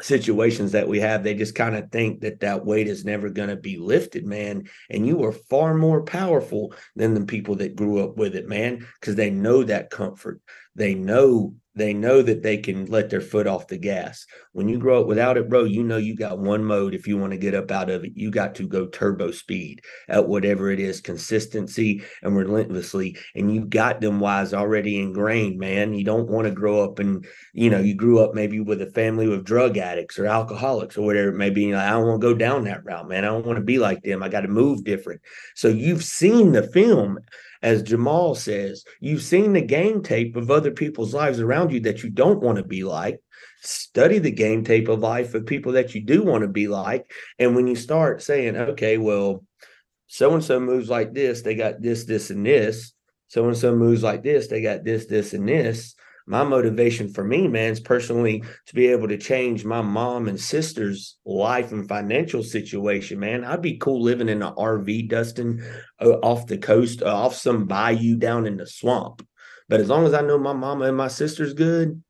situations 0.00 0.72
that 0.72 0.88
we 0.88 0.98
have 0.98 1.22
they 1.22 1.32
just 1.32 1.54
kind 1.54 1.76
of 1.76 1.88
think 1.92 2.22
that 2.22 2.40
that 2.40 2.66
weight 2.66 2.88
is 2.88 3.04
never 3.04 3.30
going 3.30 3.48
to 3.48 3.54
be 3.54 3.76
lifted 3.76 4.26
man 4.26 4.64
and 4.90 5.06
you 5.06 5.22
are 5.22 5.30
far 5.30 5.74
more 5.74 6.02
powerful 6.02 6.74
than 6.96 7.14
the 7.14 7.24
people 7.24 7.54
that 7.54 7.76
grew 7.76 8.02
up 8.02 8.16
with 8.16 8.34
it 8.34 8.48
man 8.48 8.84
because 9.00 9.14
they 9.14 9.30
know 9.30 9.62
that 9.62 9.90
comfort 9.90 10.40
they 10.74 10.94
know 10.94 11.54
they 11.74 11.94
know 11.94 12.20
that 12.20 12.42
they 12.42 12.58
can 12.58 12.84
let 12.86 13.08
their 13.08 13.20
foot 13.20 13.46
off 13.46 13.68
the 13.68 13.78
gas. 13.78 14.26
When 14.52 14.68
you 14.68 14.78
grow 14.78 15.00
up 15.00 15.06
without 15.06 15.38
it, 15.38 15.48
bro, 15.48 15.64
you 15.64 15.82
know 15.82 15.96
you 15.96 16.14
got 16.14 16.38
one 16.38 16.64
mode. 16.64 16.94
If 16.94 17.06
you 17.06 17.16
want 17.16 17.32
to 17.32 17.38
get 17.38 17.54
up 17.54 17.70
out 17.70 17.88
of 17.88 18.04
it, 18.04 18.12
you 18.14 18.30
got 18.30 18.54
to 18.56 18.68
go 18.68 18.86
turbo 18.86 19.30
speed 19.30 19.80
at 20.08 20.28
whatever 20.28 20.70
it 20.70 20.78
is, 20.78 21.00
consistency 21.00 22.02
and 22.22 22.36
relentlessly. 22.36 23.16
And 23.34 23.54
you 23.54 23.64
got 23.64 24.02
them 24.02 24.20
wise 24.20 24.52
already 24.52 25.00
ingrained, 25.00 25.58
man. 25.58 25.94
You 25.94 26.04
don't 26.04 26.28
want 26.28 26.46
to 26.46 26.52
grow 26.52 26.84
up 26.84 26.98
and, 26.98 27.24
you 27.54 27.70
know, 27.70 27.80
you 27.80 27.94
grew 27.94 28.18
up 28.18 28.34
maybe 28.34 28.60
with 28.60 28.82
a 28.82 28.90
family 28.90 29.26
with 29.26 29.44
drug 29.44 29.78
addicts 29.78 30.18
or 30.18 30.26
alcoholics 30.26 30.98
or 30.98 31.06
whatever 31.06 31.30
it 31.30 31.38
may 31.38 31.50
be. 31.50 31.74
Like, 31.74 31.86
I 31.86 31.90
don't 31.92 32.06
want 32.06 32.20
to 32.20 32.28
go 32.28 32.34
down 32.34 32.64
that 32.64 32.84
route, 32.84 33.08
man. 33.08 33.24
I 33.24 33.28
don't 33.28 33.46
want 33.46 33.56
to 33.56 33.64
be 33.64 33.78
like 33.78 34.02
them. 34.02 34.22
I 34.22 34.28
got 34.28 34.42
to 34.42 34.48
move 34.48 34.84
different. 34.84 35.22
So 35.54 35.68
you've 35.68 36.04
seen 36.04 36.52
the 36.52 36.64
film 36.64 37.18
as 37.62 37.82
Jamal 37.82 38.34
says, 38.34 38.84
you've 39.00 39.22
seen 39.22 39.52
the 39.52 39.62
game 39.62 40.02
tape 40.02 40.36
of 40.36 40.50
other 40.50 40.70
people's 40.70 41.14
lives 41.14 41.40
around 41.40 41.72
you 41.72 41.80
that 41.80 42.02
you 42.02 42.10
don't 42.10 42.40
want 42.40 42.58
to 42.58 42.64
be 42.64 42.84
like. 42.84 43.20
Study 43.62 44.18
the 44.18 44.32
game 44.32 44.64
tape 44.64 44.88
of 44.88 45.00
life 45.00 45.34
of 45.34 45.46
people 45.46 45.72
that 45.72 45.94
you 45.94 46.00
do 46.00 46.24
want 46.24 46.42
to 46.42 46.48
be 46.48 46.66
like. 46.66 47.10
And 47.38 47.54
when 47.54 47.66
you 47.66 47.76
start 47.76 48.22
saying, 48.22 48.56
okay, 48.56 48.98
well, 48.98 49.44
so 50.08 50.34
and 50.34 50.44
so 50.44 50.58
moves 50.58 50.90
like 50.90 51.14
this, 51.14 51.42
they 51.42 51.54
got 51.54 51.80
this, 51.80 52.04
this, 52.04 52.30
and 52.30 52.44
this. 52.44 52.92
So 53.28 53.46
and 53.46 53.56
so 53.56 53.74
moves 53.74 54.02
like 54.02 54.22
this, 54.22 54.48
they 54.48 54.60
got 54.60 54.84
this, 54.84 55.06
this, 55.06 55.32
and 55.32 55.48
this 55.48 55.94
my 56.26 56.44
motivation 56.44 57.12
for 57.12 57.24
me, 57.24 57.48
man, 57.48 57.72
is 57.72 57.80
personally 57.80 58.42
to 58.66 58.74
be 58.74 58.86
able 58.88 59.08
to 59.08 59.18
change 59.18 59.64
my 59.64 59.82
mom 59.82 60.28
and 60.28 60.40
sister's 60.40 61.16
life 61.24 61.72
and 61.72 61.88
financial 61.88 62.42
situation, 62.42 63.18
man. 63.18 63.44
I'd 63.44 63.62
be 63.62 63.78
cool 63.78 64.02
living 64.02 64.28
in 64.28 64.42
an 64.42 64.54
RV, 64.54 65.08
Dustin, 65.08 65.64
uh, 66.00 66.18
off 66.22 66.46
the 66.46 66.58
coast, 66.58 67.02
uh, 67.02 67.14
off 67.14 67.34
some 67.34 67.66
bayou 67.66 68.16
down 68.16 68.46
in 68.46 68.56
the 68.56 68.66
swamp. 68.66 69.26
But 69.68 69.80
as 69.80 69.88
long 69.88 70.06
as 70.06 70.14
I 70.14 70.20
know 70.20 70.38
my 70.38 70.52
mama 70.52 70.86
and 70.86 70.96
my 70.96 71.08
sister's 71.08 71.54
good, 71.54 72.02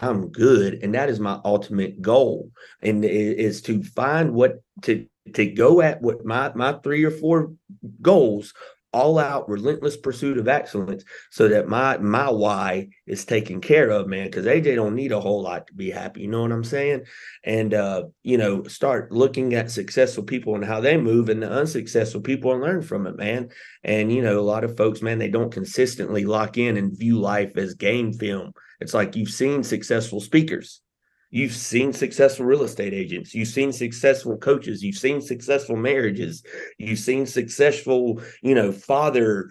I'm 0.00 0.30
good. 0.30 0.82
And 0.82 0.94
that 0.94 1.08
is 1.08 1.20
my 1.20 1.40
ultimate 1.44 2.00
goal. 2.00 2.50
And 2.80 3.04
is 3.04 3.62
to 3.62 3.82
find 3.82 4.32
what 4.32 4.62
to 4.82 5.06
to 5.34 5.46
go 5.46 5.80
at 5.80 6.00
what 6.00 6.24
my 6.24 6.52
my 6.54 6.72
three 6.72 7.04
or 7.04 7.10
four 7.10 7.52
goals 8.00 8.54
all 8.92 9.18
out 9.18 9.48
relentless 9.48 9.96
pursuit 9.96 10.38
of 10.38 10.48
excellence 10.48 11.04
so 11.30 11.48
that 11.48 11.68
my 11.68 11.96
my 11.98 12.28
why 12.28 12.88
is 13.06 13.24
taken 13.24 13.60
care 13.60 13.88
of 13.90 14.08
man 14.08 14.26
because 14.26 14.46
aj 14.46 14.74
don't 14.74 14.94
need 14.94 15.12
a 15.12 15.20
whole 15.20 15.42
lot 15.42 15.66
to 15.66 15.74
be 15.74 15.90
happy 15.90 16.22
you 16.22 16.28
know 16.28 16.42
what 16.42 16.52
i'm 16.52 16.64
saying? 16.64 17.04
And 17.44 17.74
uh 17.74 18.04
you 18.22 18.38
know 18.38 18.64
start 18.64 19.12
looking 19.12 19.54
at 19.54 19.70
successful 19.70 20.24
people 20.24 20.54
and 20.54 20.64
how 20.64 20.80
they 20.80 20.96
move 20.96 21.28
and 21.28 21.42
the 21.42 21.50
unsuccessful 21.50 22.20
people 22.20 22.52
and 22.52 22.62
learn 22.62 22.82
from 22.82 23.06
it 23.06 23.16
man. 23.16 23.50
And 23.84 24.12
you 24.12 24.22
know 24.22 24.38
a 24.38 24.42
lot 24.42 24.64
of 24.64 24.76
folks 24.76 25.02
man 25.02 25.18
they 25.18 25.28
don't 25.28 25.52
consistently 25.52 26.24
lock 26.24 26.58
in 26.58 26.76
and 26.76 26.98
view 26.98 27.18
life 27.18 27.56
as 27.56 27.74
game 27.74 28.12
film. 28.12 28.52
It's 28.80 28.94
like 28.94 29.16
you've 29.16 29.30
seen 29.30 29.62
successful 29.62 30.20
speakers 30.20 30.80
You've 31.30 31.54
seen 31.54 31.92
successful 31.92 32.44
real 32.44 32.64
estate 32.64 32.92
agents. 32.92 33.34
You've 33.34 33.48
seen 33.48 33.72
successful 33.72 34.36
coaches. 34.36 34.82
You've 34.82 34.96
seen 34.98 35.20
successful 35.20 35.76
marriages. 35.76 36.42
You've 36.78 36.98
seen 36.98 37.24
successful, 37.24 38.20
you 38.42 38.54
know, 38.54 38.72
father 38.72 39.50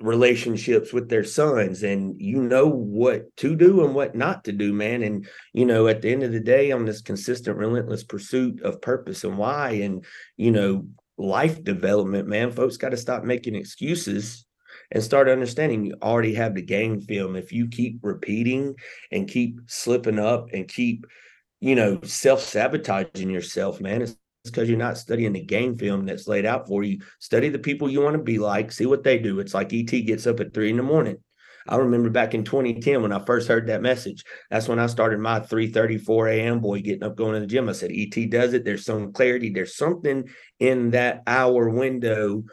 relationships 0.00 0.92
with 0.92 1.08
their 1.08 1.22
sons 1.22 1.84
and 1.84 2.20
you 2.20 2.42
know 2.42 2.66
what 2.66 3.24
to 3.36 3.54
do 3.54 3.84
and 3.84 3.94
what 3.94 4.16
not 4.16 4.42
to 4.42 4.50
do 4.50 4.72
man 4.72 5.04
and 5.04 5.28
you 5.52 5.64
know 5.64 5.86
at 5.86 6.02
the 6.02 6.10
end 6.10 6.24
of 6.24 6.32
the 6.32 6.40
day 6.40 6.72
on 6.72 6.84
this 6.84 7.00
consistent 7.00 7.56
relentless 7.56 8.02
pursuit 8.02 8.60
of 8.62 8.82
purpose 8.82 9.22
and 9.22 9.38
why 9.38 9.70
and 9.70 10.04
you 10.36 10.50
know 10.50 10.84
life 11.16 11.62
development 11.62 12.26
man 12.26 12.50
folks 12.50 12.76
got 12.76 12.88
to 12.88 12.96
stop 12.96 13.22
making 13.22 13.54
excuses 13.54 14.43
and 14.94 15.02
start 15.02 15.28
understanding 15.28 15.84
you 15.84 15.96
already 16.00 16.34
have 16.34 16.54
the 16.54 16.62
game 16.62 17.00
film. 17.00 17.34
If 17.34 17.52
you 17.52 17.66
keep 17.66 17.98
repeating 18.02 18.76
and 19.10 19.28
keep 19.28 19.60
slipping 19.66 20.20
up 20.20 20.48
and 20.52 20.68
keep, 20.68 21.04
you 21.60 21.74
know, 21.74 22.00
self 22.04 22.40
sabotaging 22.40 23.28
yourself, 23.28 23.80
man, 23.80 24.02
it's 24.02 24.16
because 24.44 24.68
you're 24.68 24.78
not 24.78 24.96
studying 24.96 25.32
the 25.32 25.42
game 25.42 25.76
film 25.76 26.06
that's 26.06 26.28
laid 26.28 26.46
out 26.46 26.68
for 26.68 26.84
you. 26.84 27.00
Study 27.18 27.48
the 27.48 27.58
people 27.58 27.90
you 27.90 28.00
want 28.00 28.16
to 28.16 28.22
be 28.22 28.38
like, 28.38 28.70
see 28.70 28.86
what 28.86 29.02
they 29.02 29.18
do. 29.18 29.40
It's 29.40 29.52
like 29.52 29.72
ET 29.72 29.86
gets 29.86 30.26
up 30.28 30.38
at 30.38 30.54
three 30.54 30.70
in 30.70 30.76
the 30.76 30.82
morning. 30.82 31.16
I 31.66 31.76
remember 31.76 32.10
back 32.10 32.34
in 32.34 32.44
2010 32.44 33.02
when 33.02 33.10
I 33.10 33.24
first 33.24 33.48
heard 33.48 33.66
that 33.66 33.82
message. 33.82 34.22
That's 34.50 34.68
when 34.68 34.78
I 34.78 34.86
started 34.86 35.18
my 35.18 35.40
3 35.40 35.72
34 35.72 36.28
a.m. 36.28 36.60
boy 36.60 36.82
getting 36.82 37.02
up 37.02 37.16
going 37.16 37.34
to 37.34 37.40
the 37.40 37.46
gym. 37.46 37.68
I 37.68 37.72
said, 37.72 37.90
ET 37.92 38.30
does 38.30 38.52
it. 38.52 38.64
There's 38.64 38.84
some 38.84 39.12
clarity. 39.12 39.50
There's 39.50 39.76
something 39.76 40.28
in 40.60 40.90
that 40.90 41.22
hour 41.26 41.70
window 41.70 42.44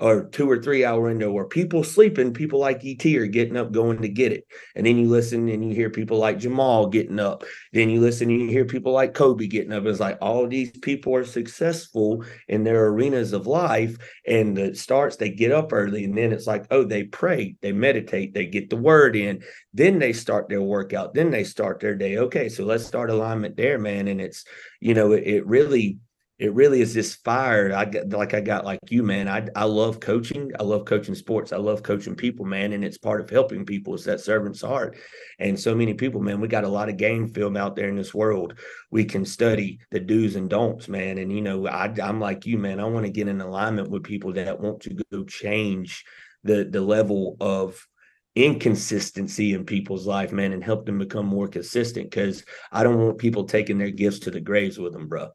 or 0.00 0.24
two 0.24 0.50
or 0.50 0.60
three 0.60 0.84
hour 0.84 1.02
window 1.02 1.30
where 1.30 1.44
people 1.44 1.84
sleeping, 1.84 2.32
people 2.32 2.58
like 2.58 2.82
ET 2.84 3.04
are 3.06 3.26
getting 3.26 3.56
up 3.56 3.70
going 3.70 4.00
to 4.00 4.08
get 4.08 4.32
it. 4.32 4.46
And 4.74 4.86
then 4.86 4.96
you 4.96 5.08
listen 5.08 5.48
and 5.48 5.64
you 5.64 5.74
hear 5.74 5.90
people 5.90 6.18
like 6.18 6.38
Jamal 6.38 6.86
getting 6.86 7.20
up. 7.20 7.44
Then 7.72 7.90
you 7.90 8.00
listen 8.00 8.30
and 8.30 8.40
you 8.40 8.48
hear 8.48 8.64
people 8.64 8.92
like 8.92 9.12
Kobe 9.12 9.46
getting 9.46 9.72
up. 9.72 9.84
It's 9.84 10.00
like 10.00 10.16
all 10.22 10.46
these 10.46 10.70
people 10.70 11.14
are 11.14 11.24
successful 11.24 12.24
in 12.48 12.64
their 12.64 12.86
arenas 12.86 13.34
of 13.34 13.46
life. 13.46 13.98
And 14.26 14.58
it 14.58 14.78
starts, 14.78 15.16
they 15.16 15.30
get 15.30 15.52
up 15.52 15.72
early. 15.72 16.04
And 16.04 16.16
then 16.16 16.32
it's 16.32 16.46
like, 16.46 16.66
oh, 16.70 16.84
they 16.84 17.04
pray, 17.04 17.56
they 17.60 17.72
meditate, 17.72 18.32
they 18.32 18.46
get 18.46 18.70
the 18.70 18.76
word 18.76 19.16
in. 19.16 19.42
Then 19.74 19.98
they 19.98 20.14
start 20.14 20.48
their 20.48 20.62
workout. 20.62 21.12
Then 21.12 21.30
they 21.30 21.44
start 21.44 21.78
their 21.78 21.94
day. 21.94 22.16
Okay, 22.16 22.48
so 22.48 22.64
let's 22.64 22.86
start 22.86 23.10
alignment 23.10 23.56
there, 23.56 23.78
man. 23.78 24.08
And 24.08 24.20
it's, 24.20 24.44
you 24.80 24.94
know, 24.94 25.12
it, 25.12 25.24
it 25.24 25.46
really 25.46 25.98
it 26.40 26.54
really 26.54 26.80
is 26.80 26.94
this 26.94 27.16
fire 27.16 27.70
I 27.74 27.84
get 27.84 28.08
like 28.08 28.32
I 28.32 28.40
got 28.40 28.64
like 28.64 28.80
you, 28.88 29.02
man. 29.02 29.28
I 29.28 29.46
I 29.54 29.64
love 29.64 30.00
coaching. 30.00 30.50
I 30.58 30.62
love 30.62 30.86
coaching 30.86 31.14
sports. 31.14 31.52
I 31.52 31.58
love 31.58 31.82
coaching 31.82 32.14
people, 32.14 32.46
man. 32.46 32.72
And 32.72 32.82
it's 32.82 32.96
part 32.96 33.20
of 33.20 33.28
helping 33.28 33.66
people. 33.66 33.94
It's 33.94 34.04
that 34.04 34.22
servant's 34.22 34.62
heart. 34.62 34.96
And 35.38 35.60
so 35.60 35.74
many 35.74 35.92
people, 35.92 36.22
man, 36.22 36.40
we 36.40 36.48
got 36.48 36.64
a 36.64 36.68
lot 36.68 36.88
of 36.88 36.96
game 36.96 37.28
film 37.28 37.58
out 37.58 37.76
there 37.76 37.90
in 37.90 37.96
this 37.96 38.14
world. 38.14 38.58
We 38.90 39.04
can 39.04 39.26
study 39.26 39.80
the 39.90 40.00
do's 40.00 40.34
and 40.34 40.48
don'ts, 40.48 40.88
man. 40.88 41.18
And 41.18 41.30
you 41.30 41.42
know, 41.42 41.68
I 41.68 41.92
I'm 42.02 42.20
like 42.20 42.46
you, 42.46 42.56
man. 42.56 42.80
I 42.80 42.84
want 42.84 43.04
to 43.04 43.12
get 43.12 43.28
in 43.28 43.42
alignment 43.42 43.90
with 43.90 44.02
people 44.02 44.32
that 44.32 44.58
want 44.58 44.80
to 44.82 44.96
go 45.12 45.24
change 45.24 46.06
the 46.42 46.64
the 46.64 46.80
level 46.80 47.36
of 47.38 47.86
inconsistency 48.34 49.52
in 49.52 49.66
people's 49.66 50.06
life, 50.06 50.32
man, 50.32 50.54
and 50.54 50.64
help 50.64 50.86
them 50.86 51.00
become 51.00 51.26
more 51.26 51.48
consistent. 51.48 52.10
Because 52.10 52.46
I 52.72 52.82
don't 52.82 52.98
want 52.98 53.18
people 53.18 53.44
taking 53.44 53.76
their 53.76 53.90
gifts 53.90 54.20
to 54.20 54.30
the 54.30 54.40
graves 54.40 54.78
with 54.78 54.94
them, 54.94 55.06
bro. 55.06 55.28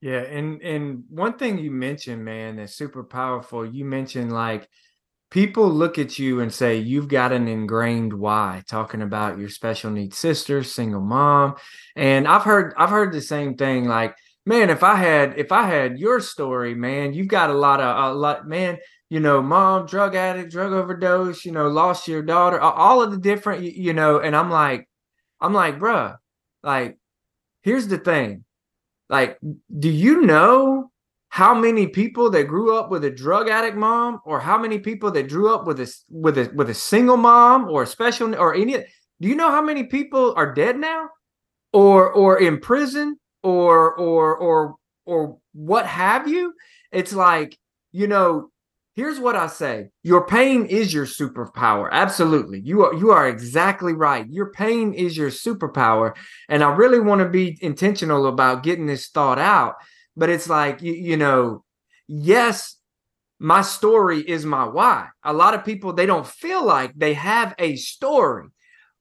Yeah, 0.00 0.20
and 0.20 0.62
and 0.62 1.04
one 1.10 1.34
thing 1.36 1.58
you 1.58 1.70
mentioned, 1.70 2.24
man, 2.24 2.56
that's 2.56 2.74
super 2.74 3.04
powerful. 3.04 3.66
You 3.66 3.84
mentioned 3.84 4.32
like 4.32 4.66
people 5.30 5.68
look 5.70 5.98
at 5.98 6.18
you 6.18 6.40
and 6.40 6.52
say 6.52 6.78
you've 6.78 7.08
got 7.08 7.32
an 7.32 7.48
ingrained 7.48 8.12
why, 8.14 8.62
talking 8.68 9.02
about 9.02 9.38
your 9.38 9.48
special 9.50 9.90
needs 9.90 10.18
sister, 10.18 10.62
single 10.64 11.02
mom, 11.02 11.56
and 11.96 12.28
I've 12.28 12.44
heard 12.44 12.74
I've 12.78 12.90
heard 12.90 13.12
the 13.12 13.20
same 13.22 13.56
thing. 13.56 13.86
Like, 13.86 14.16
man, 14.46 14.70
if 14.70 14.82
I 14.84 14.96
had 14.96 15.38
if 15.38 15.52
I 15.52 15.64
had 15.66 15.98
your 15.98 16.20
story, 16.20 16.74
man, 16.74 17.12
you've 17.14 17.28
got 17.28 17.50
a 17.50 17.54
lot 17.54 17.80
of 17.80 18.12
a 18.12 18.14
lot, 18.18 18.48
man. 18.48 18.78
You 19.10 19.20
know, 19.20 19.42
mom, 19.42 19.86
drug 19.86 20.14
addict, 20.16 20.52
drug 20.52 20.72
overdose. 20.72 21.44
You 21.44 21.52
know, 21.52 21.68
lost 21.68 22.08
your 22.08 22.22
daughter. 22.22 22.60
All 22.60 23.02
of 23.02 23.10
the 23.12 23.18
different, 23.18 23.62
you 23.64 23.92
know, 23.94 24.20
and 24.20 24.36
I'm 24.36 24.50
like, 24.50 24.88
I'm 25.40 25.52
like, 25.54 25.78
bruh, 25.78 26.16
like, 26.62 26.98
here's 27.62 27.88
the 27.88 27.98
thing 27.98 28.44
like, 29.10 29.38
do 29.78 29.90
you 29.90 30.22
know 30.22 30.90
how 31.28 31.52
many 31.52 31.88
people 31.88 32.30
that 32.30 32.44
grew 32.44 32.76
up 32.76 32.90
with 32.90 33.04
a 33.04 33.10
drug 33.10 33.48
addict 33.48 33.76
mom, 33.76 34.20
or 34.24 34.40
how 34.40 34.56
many 34.56 34.78
people 34.78 35.10
that 35.10 35.28
grew 35.28 35.52
up 35.52 35.66
with 35.66 35.80
a 35.80 35.94
with 36.08 36.38
a 36.38 36.50
with 36.54 36.70
a 36.70 36.74
single 36.74 37.16
mom, 37.16 37.68
or 37.68 37.82
a 37.82 37.86
special, 37.86 38.34
or 38.36 38.54
any? 38.54 38.72
Do 39.20 39.28
you 39.28 39.34
know 39.34 39.50
how 39.50 39.60
many 39.60 39.84
people 39.84 40.32
are 40.36 40.54
dead 40.54 40.78
now, 40.78 41.08
or 41.72 42.10
or 42.12 42.40
in 42.40 42.60
prison, 42.60 43.18
or 43.42 43.94
or 43.94 44.36
or 44.36 44.76
or 45.04 45.38
what 45.52 45.86
have 45.86 46.28
you? 46.28 46.54
It's 46.92 47.12
like 47.12 47.58
you 47.92 48.06
know 48.06 48.49
here's 49.00 49.18
what 49.18 49.34
I 49.34 49.46
say. 49.46 49.88
Your 50.02 50.26
pain 50.26 50.66
is 50.66 50.92
your 50.92 51.06
superpower. 51.06 51.88
Absolutely. 51.90 52.60
You 52.60 52.84
are 52.84 52.94
you 52.94 53.12
are 53.12 53.26
exactly 53.26 53.94
right. 53.94 54.28
Your 54.28 54.52
pain 54.52 54.92
is 54.92 55.16
your 55.16 55.30
superpower. 55.30 56.14
And 56.50 56.62
I 56.62 56.74
really 56.74 57.00
want 57.00 57.22
to 57.22 57.28
be 57.28 57.56
intentional 57.62 58.26
about 58.26 58.62
getting 58.62 58.84
this 58.84 59.08
thought 59.08 59.38
out. 59.38 59.76
But 60.18 60.28
it's 60.28 60.50
like 60.50 60.82
you, 60.82 60.92
you 60.92 61.16
know, 61.16 61.64
yes, 62.08 62.76
my 63.38 63.62
story 63.62 64.20
is 64.20 64.44
my 64.44 64.64
why. 64.64 65.08
A 65.24 65.32
lot 65.32 65.54
of 65.54 65.64
people 65.64 65.94
they 65.94 66.04
don't 66.04 66.26
feel 66.26 66.62
like 66.62 66.92
they 66.94 67.14
have 67.14 67.54
a 67.58 67.76
story. 67.76 68.48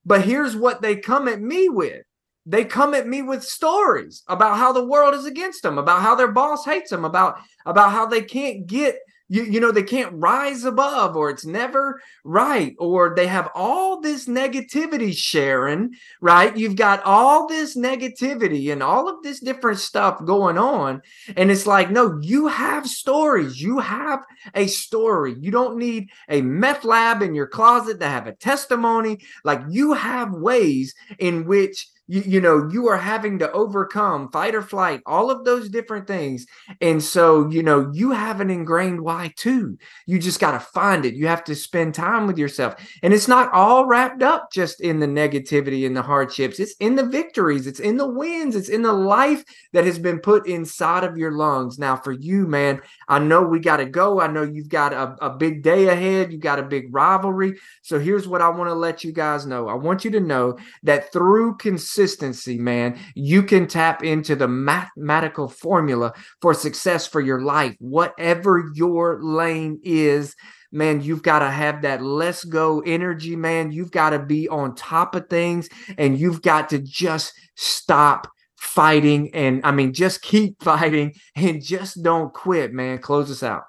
But 0.06 0.24
here's 0.24 0.56
what 0.56 0.82
they 0.82 0.96
come 0.96 1.28
at 1.28 1.42
me 1.42 1.68
with. 1.68 2.04
They 2.46 2.64
come 2.64 2.94
at 2.94 3.06
me 3.06 3.22
with 3.22 3.44
stories 3.44 4.24
about 4.30 4.58
how 4.58 4.72
the 4.72 4.86
world 4.86 5.14
is 5.14 5.26
against 5.26 5.62
them, 5.62 5.78
about 5.78 6.02
how 6.02 6.16
their 6.16 6.32
boss 6.32 6.64
hates 6.64 6.90
them, 6.90 7.04
about 7.04 7.38
about 7.66 7.92
how 7.92 8.06
they 8.06 8.22
can't 8.22 8.66
get 8.66 8.96
you, 9.30 9.44
you 9.44 9.60
know 9.60 9.72
they 9.72 9.84
can't 9.84 10.14
rise 10.14 10.64
above 10.64 11.16
or 11.16 11.30
it's 11.30 11.46
never 11.46 12.02
right 12.24 12.76
or 12.80 13.14
they 13.16 13.28
have 13.28 13.50
all 13.56 14.02
this 14.02 14.28
negativity 14.28 15.16
sharon 15.16 15.92
right? 16.22 16.56
You've 16.58 16.76
got 16.76 17.04
all 17.04 17.48
this 17.48 17.78
negativity 17.78 18.72
and 18.72 18.84
all 18.84 19.08
of 19.08 19.24
this 19.24 19.40
different 19.40 19.80
stuff 19.80 20.26
going 20.26 20.58
on 20.58 21.02
and 21.38 21.52
it's 21.52 21.68
like 21.68 21.90
no 21.92 22.20
you 22.22 22.48
have 22.48 22.88
stories. 22.88 23.62
You 23.62 23.80
have 23.80 24.20
a 24.54 24.68
story. 24.68 25.36
You 25.40 25.52
don't 25.52 25.78
need 25.78 26.10
a 26.28 26.42
meth 26.42 26.84
lab 26.84 27.22
in 27.22 27.36
your 27.36 27.48
closet 27.48 28.00
to 28.00 28.08
have 28.08 28.28
a 28.28 28.34
testimony. 28.34 29.20
Like 29.44 29.62
you 29.70 29.94
have 29.94 30.34
ways 30.34 30.96
in 31.20 31.46
which 31.46 31.88
you, 32.10 32.24
you 32.26 32.42
know 32.42 32.68
you 32.72 32.88
are 32.88 32.98
having 32.98 33.40
to 33.40 33.52
overcome 33.52 34.32
fight 34.32 34.56
or 34.56 34.64
flight 34.64 35.02
all 35.06 35.30
of 35.30 35.46
those 35.46 35.70
different 35.70 36.08
things. 36.08 36.48
And 36.82 37.02
so 37.02 37.48
you 37.50 37.62
know 37.62 37.92
you 37.94 38.12
have 38.12 38.42
an 38.42 38.50
ingrained 38.50 39.02
why 39.02 39.32
too. 39.36 39.78
You 40.08 40.18
just 40.18 40.40
got 40.40 40.52
to 40.52 40.60
find 40.60 41.06
it. 41.06 41.14
You 41.14 41.28
have 41.28 41.44
to 41.46 41.56
spend 41.56 41.94
time 41.94 42.26
with 42.26 42.38
yourself. 42.38 42.76
And 43.04 43.14
it's 43.14 43.28
not 43.28 43.54
all 43.54 43.86
wrapped 43.86 44.24
up 44.24 44.52
just 44.52 44.82
in 44.82 45.00
the 45.00 45.06
negativity 45.06 45.86
and 45.86 45.96
the 45.96 46.02
hardships. 46.02 46.60
It's 46.60 46.74
in 46.80 46.96
the 46.96 47.06
victories. 47.06 47.68
It's 47.68 47.80
in 47.80 47.98
the 47.98 48.08
wins. 48.08 48.56
It's 48.56 48.70
in 48.70 48.82
the 48.82 48.94
life 48.94 49.44
that 49.74 49.86
has 49.86 50.00
been 50.00 50.20
put 50.20 50.48
inside 50.48 51.04
of 51.04 51.16
your 51.18 51.32
lungs. 51.32 51.78
Now 51.78 51.96
for 51.96 52.12
you 52.12 52.48
man 52.48 52.82
i 53.08 53.20
know 53.20 53.44
we 53.44 53.60
got 53.60 53.78
to 53.78 53.86
go. 53.86 54.20
I 54.20 54.28
know 54.28 54.44
you've 54.44 54.70
got 54.70 54.94
a, 54.94 55.16
a 55.24 55.30
big 55.30 55.62
day 55.62 55.90
ahead. 55.90 56.32
You 56.32 56.40
got 56.40 56.60
a 56.60 56.64
big 56.64 56.88
rivalry. 56.92 57.60
So 57.84 58.00
here's 58.00 58.28
what 58.28 58.42
i 58.42 58.50
want 58.50 58.70
to 58.70 58.74
let 58.74 59.04
you 59.04 59.12
guys 59.12 59.46
know. 59.46 59.68
I 59.68 59.76
want 59.76 60.04
you 60.04 60.12
to 60.12 60.20
know 60.20 60.58
that 60.82 61.14
through 61.14 61.58
consistency 61.58 61.99
consistency, 62.00 62.58
man, 62.58 62.98
you 63.14 63.44
can 63.44 63.68
tap 63.68 64.04
into 64.04 64.36
the 64.36 64.48
mathematical 64.48 65.50
formula 65.50 66.14
for 66.42 66.54
success 66.54 67.06
for 67.06 67.20
your 67.20 67.42
life, 67.42 67.76
whatever 67.80 68.72
your 68.74 69.22
lane 69.22 69.80
is 69.84 70.36
man, 70.72 71.02
you've 71.02 71.24
got 71.24 71.40
to 71.40 71.50
have 71.50 71.82
that 71.82 72.00
let's 72.04 72.44
go 72.44 72.82
energy, 72.82 73.36
man. 73.36 73.72
You've 73.72 73.90
got 73.90 74.12
to 74.12 74.20
be 74.20 74.48
on 74.50 74.76
top 74.76 75.16
of 75.16 75.28
things 75.28 75.68
and 75.98 76.16
you've 76.16 76.44
got 76.44 76.70
to 76.70 76.78
just 76.78 77.34
stop 77.56 78.28
fighting. 78.56 79.34
And 79.34 79.62
I 79.64 79.72
mean, 79.72 79.94
just 79.94 80.22
keep 80.22 80.62
fighting 80.64 81.16
and 81.36 81.60
just 81.60 82.04
don't 82.04 82.32
quit, 82.32 82.72
man. 82.72 83.00
Close 83.00 83.32
us 83.32 83.42
out. 83.42 83.64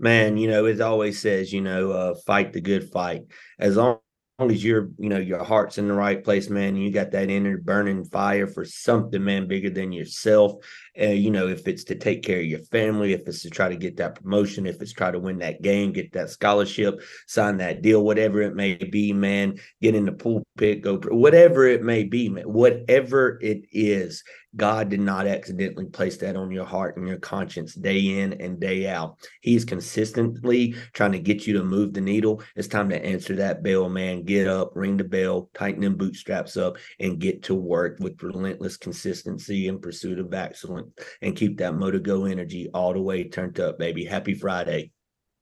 Man, 0.00 0.36
you 0.36 0.48
know, 0.48 0.66
it 0.66 0.80
always 0.80 1.20
says, 1.20 1.52
you 1.52 1.60
know, 1.60 1.92
uh, 1.92 2.14
fight 2.26 2.52
the 2.52 2.60
good 2.60 2.90
fight. 2.90 3.22
As 3.60 3.76
long 3.76 4.00
long 4.38 4.50
as 4.50 4.62
you're, 4.62 4.90
you 4.98 5.08
know, 5.08 5.18
your 5.18 5.42
heart's 5.42 5.78
in 5.78 5.88
the 5.88 5.94
right 5.94 6.22
place, 6.22 6.50
man, 6.50 6.76
you 6.76 6.90
got 6.90 7.10
that 7.10 7.30
inner 7.30 7.56
burning 7.56 8.04
fire 8.04 8.46
for 8.46 8.66
something, 8.66 9.24
man, 9.24 9.48
bigger 9.48 9.70
than 9.70 9.92
yourself. 9.92 10.52
Uh, 11.00 11.06
you 11.06 11.30
know, 11.30 11.48
if 11.48 11.66
it's 11.66 11.84
to 11.84 11.94
take 11.94 12.22
care 12.22 12.40
of 12.40 12.44
your 12.44 12.60
family, 12.60 13.14
if 13.14 13.26
it's 13.26 13.42
to 13.42 13.50
try 13.50 13.68
to 13.68 13.76
get 13.76 13.96
that 13.96 14.20
promotion, 14.20 14.66
if 14.66 14.80
it's 14.82 14.92
try 14.92 15.10
to 15.10 15.18
win 15.18 15.38
that 15.38 15.62
game, 15.62 15.92
get 15.92 16.12
that 16.12 16.28
scholarship, 16.28 17.00
sign 17.26 17.56
that 17.56 17.80
deal, 17.80 18.04
whatever 18.04 18.42
it 18.42 18.54
may 18.54 18.74
be, 18.74 19.12
man, 19.12 19.58
get 19.80 19.94
in 19.94 20.04
the 20.04 20.12
pulpit, 20.12 20.82
go, 20.82 20.98
whatever 21.08 21.66
it 21.66 21.82
may 21.82 22.04
be, 22.04 22.28
man, 22.28 22.44
whatever 22.44 23.38
it 23.40 23.64
is, 23.72 24.22
God 24.56 24.88
did 24.88 25.00
not 25.00 25.26
accidentally 25.26 25.86
place 25.86 26.16
that 26.18 26.36
on 26.36 26.50
your 26.50 26.64
heart 26.64 26.96
and 26.96 27.06
your 27.06 27.18
conscience 27.18 27.74
day 27.74 28.20
in 28.20 28.32
and 28.34 28.58
day 28.58 28.88
out. 28.88 29.18
He's 29.42 29.64
consistently 29.64 30.74
trying 30.92 31.12
to 31.12 31.18
get 31.18 31.46
you 31.46 31.54
to 31.54 31.64
move 31.64 31.92
the 31.92 32.00
needle. 32.00 32.42
It's 32.54 32.68
time 32.68 32.88
to 32.88 33.04
answer 33.04 33.36
that 33.36 33.62
bell, 33.62 33.88
man. 33.88 34.24
Get 34.24 34.48
up, 34.48 34.72
ring 34.74 34.96
the 34.96 35.04
bell, 35.04 35.50
tighten 35.54 35.82
them 35.82 35.96
bootstraps 35.96 36.56
up, 36.56 36.78
and 36.98 37.18
get 37.18 37.42
to 37.44 37.54
work 37.54 37.98
with 38.00 38.22
relentless 38.22 38.76
consistency 38.76 39.68
in 39.68 39.80
pursuit 39.80 40.18
of 40.18 40.32
excellence 40.32 40.92
and 41.22 41.36
keep 41.36 41.58
that 41.58 41.74
motor 41.74 41.98
go 41.98 42.24
energy 42.24 42.68
all 42.72 42.92
the 42.92 43.00
way 43.00 43.28
turned 43.28 43.60
up, 43.60 43.78
baby. 43.78 44.04
Happy 44.04 44.34
Friday. 44.34 44.92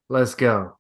Let's 0.08 0.34
go. 0.34 0.76